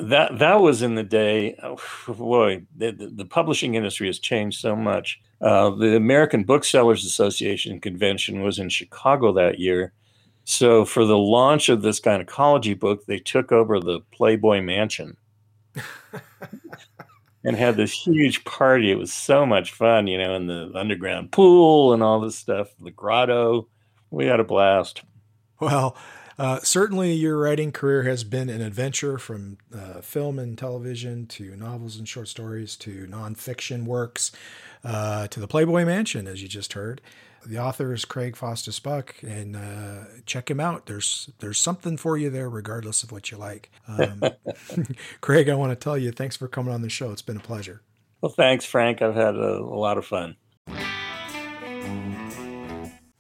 that 0.02 0.38
that 0.38 0.62
was 0.62 0.84
in 0.84 0.94
the 0.94 1.04
day. 1.04 1.58
Oh, 1.64 1.80
boy, 2.08 2.64
the, 2.76 2.92
the, 2.92 3.26
publishing 3.26 3.74
industry 3.74 4.06
has 4.08 4.20
changed 4.20 4.60
so 4.60 4.76
much. 4.76 5.20
Uh, 5.42 5.72
the 5.72 5.96
American 5.96 6.44
Booksellers 6.44 7.04
Association 7.04 7.80
convention 7.80 8.44
was 8.44 8.60
in 8.60 8.70
Chicago 8.70 9.34
that 9.34 9.60
year. 9.60 9.94
So 10.44 10.86
for 10.86 11.06
the 11.06 11.18
launch 11.18 11.70
of 11.70 11.82
this 11.82 12.00
gynecology 12.00 12.76
book, 12.76 13.06
they 13.06 13.20
took 13.20 13.52
over 13.52 13.80
the 13.80 14.02
Playboy 14.12 14.62
Mansion. 14.62 15.18
and 17.44 17.56
had 17.56 17.78
this 17.78 17.92
huge 17.92 18.44
party. 18.44 18.92
It 18.92 18.98
was 18.98 19.14
so 19.14 19.46
much 19.46 19.72
fun, 19.72 20.08
you 20.08 20.18
know, 20.18 20.36
in 20.36 20.48
the 20.48 20.72
underground 20.76 21.32
pool 21.32 21.94
and 21.94 22.04
all 22.04 22.20
this 22.20 22.36
stuff, 22.36 22.70
the 22.80 22.92
grotto. 22.92 23.68
We 24.12 24.26
had 24.26 24.40
a 24.40 24.44
blast. 24.44 25.04
Well, 25.60 25.96
uh, 26.38 26.60
certainly 26.62 27.14
your 27.14 27.38
writing 27.38 27.72
career 27.72 28.04
has 28.04 28.24
been 28.24 28.50
an 28.50 28.62
adventure 28.62 29.18
from 29.18 29.58
uh, 29.76 30.02
film 30.02 30.40
and 30.40 30.58
television 30.58 31.28
to 31.28 31.56
novels 31.56 31.98
and 31.98 32.08
short 32.08 32.30
stories 32.30 32.78
to 32.78 33.06
nonfiction 33.08 33.84
works 33.84 34.32
uh, 34.84 35.28
to 35.28 35.40
the 35.40 35.48
Playboy 35.48 35.84
Mansion, 35.86 36.28
as 36.28 36.42
you 36.42 36.48
just 36.48 36.74
heard. 36.74 37.02
The 37.46 37.58
author 37.60 37.94
is 37.94 38.06
Craig 38.06 38.36
Faustus 38.36 38.80
Buck, 38.80 39.16
and 39.24 39.56
uh, 39.56 40.06
check 40.26 40.50
him 40.50 40.60
out. 40.60 40.86
There's 40.86 41.30
there's 41.40 41.58
something 41.58 41.98
for 41.98 42.18
you 42.18 42.30
there, 42.30 42.50
regardless 42.50 43.04
of 43.04 43.12
what 43.12 43.32
you 43.32 43.38
like. 43.38 43.72
Um, 43.88 44.24
Craig, 45.22 45.50
I 45.50 45.56
want 45.56 45.72
to 45.72 45.76
tell 45.76 45.98
you, 45.98 46.12
thanks 46.12 46.36
for 46.36 46.48
coming 46.48 46.74
on 46.74 46.82
the 46.82 46.90
show. 46.90 47.12
It's 47.12 47.22
been 47.22 47.38
a 47.38 47.42
pleasure. 47.42 47.82
Well, 48.22 48.32
thanks, 48.32 48.66
Frank. 48.66 49.02
I've 49.02 49.16
had 49.16 49.36
a, 49.36 49.60
a 49.60 49.80
lot 49.80 49.98
of 49.98 50.06
fun. 50.06 50.36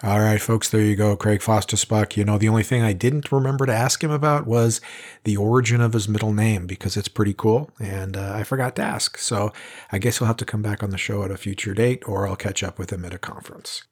All 0.01 0.21
right, 0.21 0.39
folks, 0.39 0.69
there 0.69 0.79
you 0.79 0.95
go. 0.95 1.17
Craig 1.17 1.41
Faustus 1.41 1.83
Buck. 1.83 2.15
You 2.15 2.23
know, 2.23 2.37
the 2.37 2.47
only 2.47 2.63
thing 2.63 2.81
I 2.81 2.93
didn't 2.93 3.33
remember 3.33 3.65
to 3.65 3.73
ask 3.73 4.01
him 4.01 4.11
about 4.11 4.47
was 4.47 4.79
the 5.25 5.35
origin 5.35 5.81
of 5.81 5.91
his 5.91 6.07
middle 6.07 6.31
name 6.31 6.67
because 6.67 6.95
it's 6.95 7.09
pretty 7.09 7.33
cool 7.33 7.69
and 7.81 8.15
uh, 8.15 8.31
I 8.33 8.43
forgot 8.43 8.77
to 8.77 8.81
ask. 8.81 9.17
So 9.17 9.51
I 9.91 9.97
guess 9.97 10.19
he'll 10.19 10.27
have 10.27 10.37
to 10.37 10.45
come 10.45 10.61
back 10.61 10.83
on 10.83 10.91
the 10.91 10.97
show 10.97 11.23
at 11.23 11.31
a 11.31 11.37
future 11.37 11.73
date 11.73 12.07
or 12.07 12.29
I'll 12.29 12.37
catch 12.37 12.63
up 12.63 12.79
with 12.79 12.93
him 12.93 13.03
at 13.03 13.13
a 13.13 13.17
conference. 13.17 13.83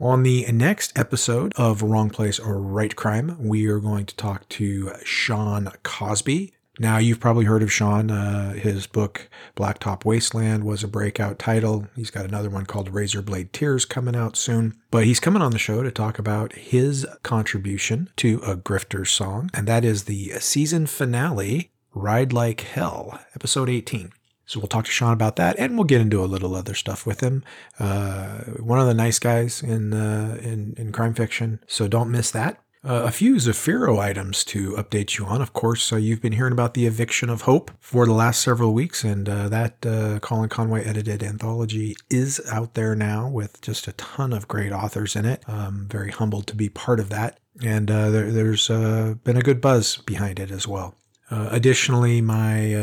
On 0.00 0.22
the 0.22 0.46
next 0.50 0.98
episode 0.98 1.52
of 1.56 1.82
Wrong 1.82 2.08
Place 2.08 2.38
or 2.38 2.58
Write 2.58 2.96
Crime, 2.96 3.36
we 3.38 3.66
are 3.66 3.78
going 3.78 4.06
to 4.06 4.16
talk 4.16 4.48
to 4.48 4.92
Shawn 5.04 5.70
Cosby. 5.82 6.54
Now, 6.78 6.96
you've 6.96 7.20
probably 7.20 7.44
heard 7.44 7.62
of 7.62 7.70
Shawn. 7.70 8.10
Uh, 8.10 8.54
his 8.54 8.86
book, 8.86 9.28
Blacktop 9.56 10.06
Wasteland, 10.06 10.64
was 10.64 10.82
a 10.82 10.88
breakout 10.88 11.38
title. 11.38 11.86
He's 11.96 12.10
got 12.10 12.24
another 12.24 12.48
one 12.48 12.64
called 12.64 12.94
Razor 12.94 13.20
Blade 13.20 13.52
Tears 13.52 13.84
coming 13.84 14.16
out 14.16 14.38
soon. 14.38 14.80
But 14.90 15.04
he's 15.04 15.20
coming 15.20 15.42
on 15.42 15.50
the 15.52 15.58
show 15.58 15.82
to 15.82 15.90
talk 15.90 16.18
about 16.18 16.54
his 16.54 17.06
contribution 17.22 18.08
to 18.16 18.38
a 18.38 18.56
grifter 18.56 19.06
song, 19.06 19.50
and 19.52 19.68
that 19.68 19.84
is 19.84 20.04
the 20.04 20.30
season 20.40 20.86
finale, 20.86 21.72
Ride 21.92 22.32
Like 22.32 22.62
Hell, 22.62 23.20
episode 23.34 23.68
18. 23.68 24.12
So 24.50 24.58
we'll 24.58 24.66
talk 24.66 24.84
to 24.86 24.90
Shawn 24.90 25.12
about 25.12 25.36
that, 25.36 25.56
and 25.60 25.76
we'll 25.76 25.84
get 25.84 26.00
into 26.00 26.24
a 26.24 26.26
little 26.26 26.56
other 26.56 26.74
stuff 26.74 27.06
with 27.06 27.20
him. 27.20 27.44
Uh, 27.78 28.38
one 28.58 28.80
of 28.80 28.88
the 28.88 28.94
nice 28.94 29.20
guys 29.20 29.62
in 29.62 29.94
uh, 29.94 30.40
in 30.42 30.74
in 30.76 30.90
crime 30.90 31.14
fiction, 31.14 31.60
so 31.68 31.86
don't 31.86 32.10
miss 32.10 32.32
that. 32.32 32.60
Uh, 32.82 33.02
a 33.04 33.12
few 33.12 33.36
Zafiro 33.36 34.00
items 34.00 34.42
to 34.46 34.72
update 34.72 35.18
you 35.18 35.26
on. 35.26 35.40
Of 35.40 35.52
course, 35.52 35.92
uh, 35.92 35.96
you've 35.98 36.20
been 36.20 36.32
hearing 36.32 36.52
about 36.52 36.74
the 36.74 36.86
eviction 36.86 37.30
of 37.30 37.42
Hope 37.42 37.70
for 37.78 38.06
the 38.06 38.12
last 38.12 38.42
several 38.42 38.74
weeks, 38.74 39.04
and 39.04 39.28
uh, 39.28 39.48
that 39.50 39.86
uh, 39.86 40.18
Colin 40.18 40.48
Conway 40.48 40.82
edited 40.82 41.22
anthology 41.22 41.94
is 42.10 42.40
out 42.50 42.74
there 42.74 42.96
now 42.96 43.28
with 43.28 43.60
just 43.60 43.86
a 43.86 43.92
ton 43.92 44.32
of 44.32 44.48
great 44.48 44.72
authors 44.72 45.14
in 45.14 45.26
it. 45.26 45.44
I'm 45.46 45.86
very 45.86 46.10
humbled 46.10 46.48
to 46.48 46.56
be 46.56 46.68
part 46.68 46.98
of 46.98 47.08
that, 47.10 47.38
and 47.62 47.88
uh, 47.88 48.10
there, 48.10 48.50
has 48.50 48.68
uh, 48.68 49.14
been 49.22 49.36
a 49.36 49.42
good 49.42 49.60
buzz 49.60 49.98
behind 49.98 50.40
it 50.40 50.50
as 50.50 50.66
well. 50.66 50.96
Additionally, 51.30 52.20
my 52.20 52.74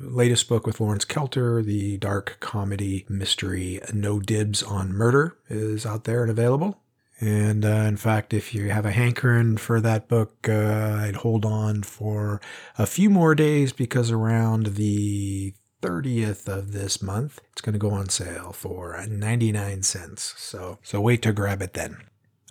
latest 0.00 0.48
book 0.48 0.66
with 0.66 0.80
Lawrence 0.80 1.04
Kelter, 1.04 1.64
the 1.64 1.98
dark 1.98 2.38
comedy 2.40 3.04
mystery 3.08 3.80
No 3.92 4.20
Dibs 4.20 4.62
on 4.62 4.92
Murder, 4.92 5.36
is 5.48 5.84
out 5.84 6.04
there 6.04 6.22
and 6.22 6.30
available. 6.30 6.82
And 7.22 7.64
uh, 7.64 7.84
in 7.86 7.96
fact, 7.96 8.34
if 8.34 8.52
you 8.52 8.70
have 8.70 8.84
a 8.84 8.90
hankering 8.90 9.56
for 9.56 9.80
that 9.80 10.08
book, 10.08 10.48
uh, 10.48 10.98
I'd 11.02 11.16
hold 11.16 11.44
on 11.44 11.84
for 11.84 12.40
a 12.76 12.84
few 12.84 13.08
more 13.10 13.36
days 13.36 13.72
because 13.72 14.10
around 14.10 14.74
the 14.74 15.54
30th 15.82 16.48
of 16.48 16.72
this 16.72 17.00
month, 17.00 17.38
it's 17.52 17.60
going 17.60 17.74
to 17.74 17.78
go 17.78 17.90
on 17.90 18.08
sale 18.08 18.52
for 18.52 19.00
99 19.08 19.84
cents. 19.84 20.34
So, 20.36 20.78
so 20.82 21.00
wait 21.00 21.22
to 21.22 21.32
grab 21.32 21.62
it 21.62 21.74
then. 21.74 21.98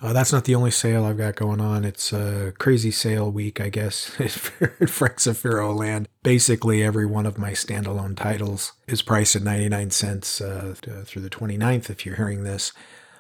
Uh, 0.02 0.14
that's 0.14 0.34
not 0.34 0.46
the 0.46 0.56
only 0.56 0.72
sale 0.72 1.06
I've 1.06 1.18
got 1.18 1.36
going 1.36 1.62
on. 1.62 1.86
It's 1.86 2.12
a 2.12 2.54
crazy 2.58 2.90
sale 2.90 3.32
week, 3.32 3.62
I 3.62 3.70
guess, 3.70 4.20
at 4.20 4.32
Frank 4.32 5.18
Zafiro 5.18 5.78
land. 5.78 6.08
Basically, 6.24 6.82
every 6.82 7.06
one 7.06 7.28
of 7.28 7.38
my 7.38 7.52
standalone 7.52 8.18
titles 8.18 8.74
is 8.88 9.04
priced 9.04 9.36
at 9.36 9.44
99 9.44 9.92
cents 9.92 10.42
uh, 10.42 10.74
through 11.06 11.22
the 11.22 11.30
29th 11.30 11.92
if 11.92 12.04
you're 12.04 12.16
hearing 12.16 12.44
this 12.44 12.74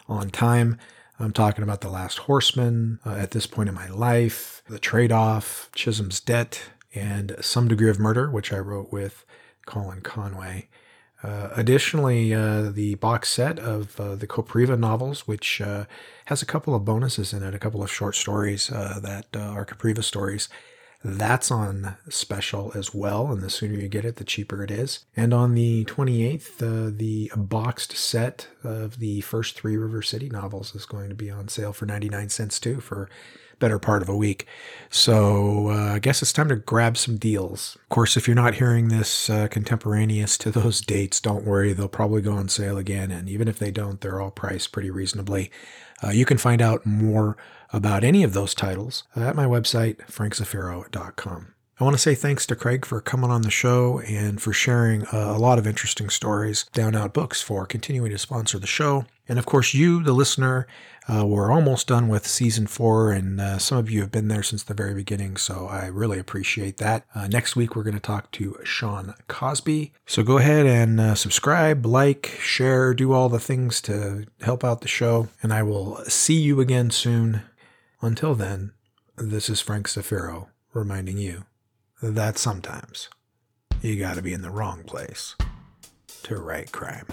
on 0.10 0.32
time. 0.32 0.80
I'm 1.20 1.34
talking 1.34 1.64
about 1.64 1.82
The 1.82 1.90
Last 1.90 2.20
Horseman 2.20 3.00
uh, 3.06 3.12
at 3.12 3.30
this 3.30 3.46
point 3.46 3.70
in 3.70 3.76
my 3.76 3.88
life, 3.90 4.64
The 4.68 4.80
Trade 4.80 5.12
Off, 5.12 5.70
Chisholm's 5.76 6.20
Debt, 6.20 6.64
and 6.96 7.36
Some 7.42 7.68
Degree 7.68 7.92
of 7.92 8.00
Murder, 8.00 8.32
which 8.32 8.52
I 8.52 8.58
wrote 8.58 8.92
with 8.92 9.24
Colin 9.68 10.02
Conway. 10.02 10.68
Uh, 11.24 11.50
additionally, 11.56 12.34
uh, 12.34 12.72
the 12.72 12.96
box 12.96 13.30
set 13.30 13.60
of 13.60 14.00
uh, 14.00 14.16
the 14.16 14.28
Kopriva 14.28 14.78
novels, 14.78 15.28
which 15.28 15.62
uh, 15.62 15.86
has 16.26 16.42
a 16.42 16.48
couple 16.48 16.74
of 16.74 16.84
bonuses 16.84 17.32
in 17.32 17.44
it, 17.44 17.54
a 17.54 17.60
couple 17.60 17.84
of 17.84 17.92
short 17.92 18.16
stories 18.16 18.72
uh, 18.72 19.00
that 19.02 19.28
are 19.36 19.66
Kopriva 19.66 20.04
stories, 20.04 20.50
that's 21.04 21.50
on 21.50 21.96
special 22.10 22.72
as 22.76 22.94
well, 22.94 23.32
and 23.32 23.42
the 23.42 23.50
sooner 23.50 23.76
you 23.76 23.88
get 23.88 24.06
it, 24.06 24.18
the 24.18 24.24
cheaper 24.24 24.64
it 24.64 24.70
is. 24.70 25.04
And 25.16 25.34
on 25.34 25.56
the 25.56 25.86
28th, 25.86 26.62
uh, 26.62 26.92
the 26.96 27.32
boxed 27.36 27.98
set 27.98 28.48
of 28.64 29.00
the 29.00 29.22
first 29.22 29.56
three 29.56 29.78
River 29.78 30.04
City 30.04 30.30
novels 30.30 30.76
is 30.76 30.86
going 30.86 31.10
to 31.10 31.16
be 31.16 31.32
on 31.32 31.48
sale 31.48 31.74
for 31.74 31.88
99 31.88 32.30
cents 32.30 32.60
too 32.60 32.80
for 32.80 33.10
better 33.62 33.80
part 33.80 34.02
of 34.02 34.10
a 34.10 34.16
week. 34.16 34.46
So 34.90 35.70
uh, 35.70 35.94
I 35.96 36.00
guess 36.00 36.22
it's 36.22 36.34
time 36.34 36.50
to 36.50 36.58
grab 36.58 36.98
some 36.98 37.16
deals. 37.16 37.78
Of 37.82 37.88
course, 37.88 38.18
if 38.18 38.28
you're 38.28 38.36
not 38.36 38.56
hearing 38.56 38.90
this 38.90 39.30
uh, 39.30 39.48
contemporaneous 39.48 40.38
to 40.40 40.52
those 40.52 40.82
dates, 40.96 41.22
don't 41.22 41.46
worry, 41.46 41.72
they'll 41.72 41.88
probably 41.88 42.22
go 42.22 42.34
on 42.34 42.50
sale 42.50 42.78
again. 42.78 43.10
And 43.10 43.30
even 43.30 43.48
if 43.48 43.58
they 43.58 43.72
don't, 43.72 44.02
they're 44.02 44.20
all 44.20 44.32
priced 44.32 44.74
pretty 44.74 44.92
reasonably. 44.92 45.50
Uh, 46.04 46.10
you 46.10 46.26
can 46.26 46.38
find 46.38 46.62
out 46.62 46.86
more 46.86 47.38
about 47.72 48.04
any 48.04 48.24
of 48.24 48.34
those 48.34 48.54
titles 48.54 49.04
at 49.16 49.36
my 49.36 49.46
website, 49.46 49.98
frankzafiro.com. 50.08 51.54
I 51.82 51.84
want 51.84 51.96
to 51.96 52.00
say 52.00 52.14
thanks 52.14 52.46
to 52.46 52.56
Craig 52.56 52.86
for 52.86 53.02
coming 53.02 53.32
on 53.32 53.42
the 53.42 53.50
show 53.50 54.02
and 54.02 54.40
for 54.40 54.54
sharing 54.54 55.04
uh, 55.08 55.34
a 55.36 55.40
lot 55.40 55.58
of 55.58 55.66
interesting 55.66 56.12
stories. 56.12 56.66
Down 56.74 56.96
Out 56.96 57.12
Books 57.12 57.42
for 57.42 57.66
continuing 57.66 58.12
to 58.12 58.20
sponsor 58.20 58.60
the 58.60 58.68
show. 58.68 59.06
And 59.28 59.40
of 59.40 59.48
course, 59.48 59.74
you, 59.74 60.04
the 60.04 60.14
listener, 60.14 60.68
uh, 61.12 61.26
we're 61.26 61.52
almost 61.52 61.88
done 61.88 62.08
with 62.08 62.28
season 62.28 62.68
four, 62.68 63.12
and 63.12 63.42
uh, 63.42 63.58
some 63.58 63.80
of 63.80 63.90
you 63.90 64.02
have 64.02 64.12
been 64.12 64.28
there 64.28 64.44
since 64.44 64.62
the 64.62 64.76
very 64.76 64.94
beginning, 64.94 65.38
so 65.38 65.66
I 65.66 65.88
really 65.88 66.20
appreciate 66.20 66.78
that. 66.78 67.04
Uh, 67.16 67.26
next 67.26 67.56
week, 67.56 67.76
we're 67.76 67.82
going 67.82 67.96
to 67.96 68.00
talk 68.00 68.30
to 68.34 68.60
Shawn 68.64 69.16
Cosby. 69.28 69.92
So 70.06 70.22
go 70.22 70.38
ahead 70.38 70.68
and 70.68 71.00
uh, 71.00 71.16
subscribe, 71.16 71.84
like, 71.84 72.28
share, 72.40 72.94
do 72.94 73.12
all 73.12 73.28
the 73.28 73.40
things 73.40 73.82
to 73.82 74.28
help 74.42 74.64
out 74.64 74.82
the 74.82 74.88
show, 74.88 75.30
and 75.42 75.52
I 75.52 75.64
will 75.64 75.98
see 76.06 76.40
you 76.40 76.60
again 76.60 76.92
soon. 76.92 77.42
Until 78.04 78.36
then, 78.36 78.74
this 79.18 79.50
is 79.50 79.62
Frank 79.62 79.88
Zafiro 79.88 80.50
reminding 80.74 81.18
you 81.18 81.46
that 82.02 82.38
sometimes 82.38 83.10
you 83.82 84.00
got 84.00 84.16
to 84.16 84.22
be 84.22 84.34
in 84.34 84.42
the 84.42 84.50
wrong 84.50 84.84
place 84.84 85.36
to 86.24 86.36
write 86.36 86.72
crime. 86.72 87.06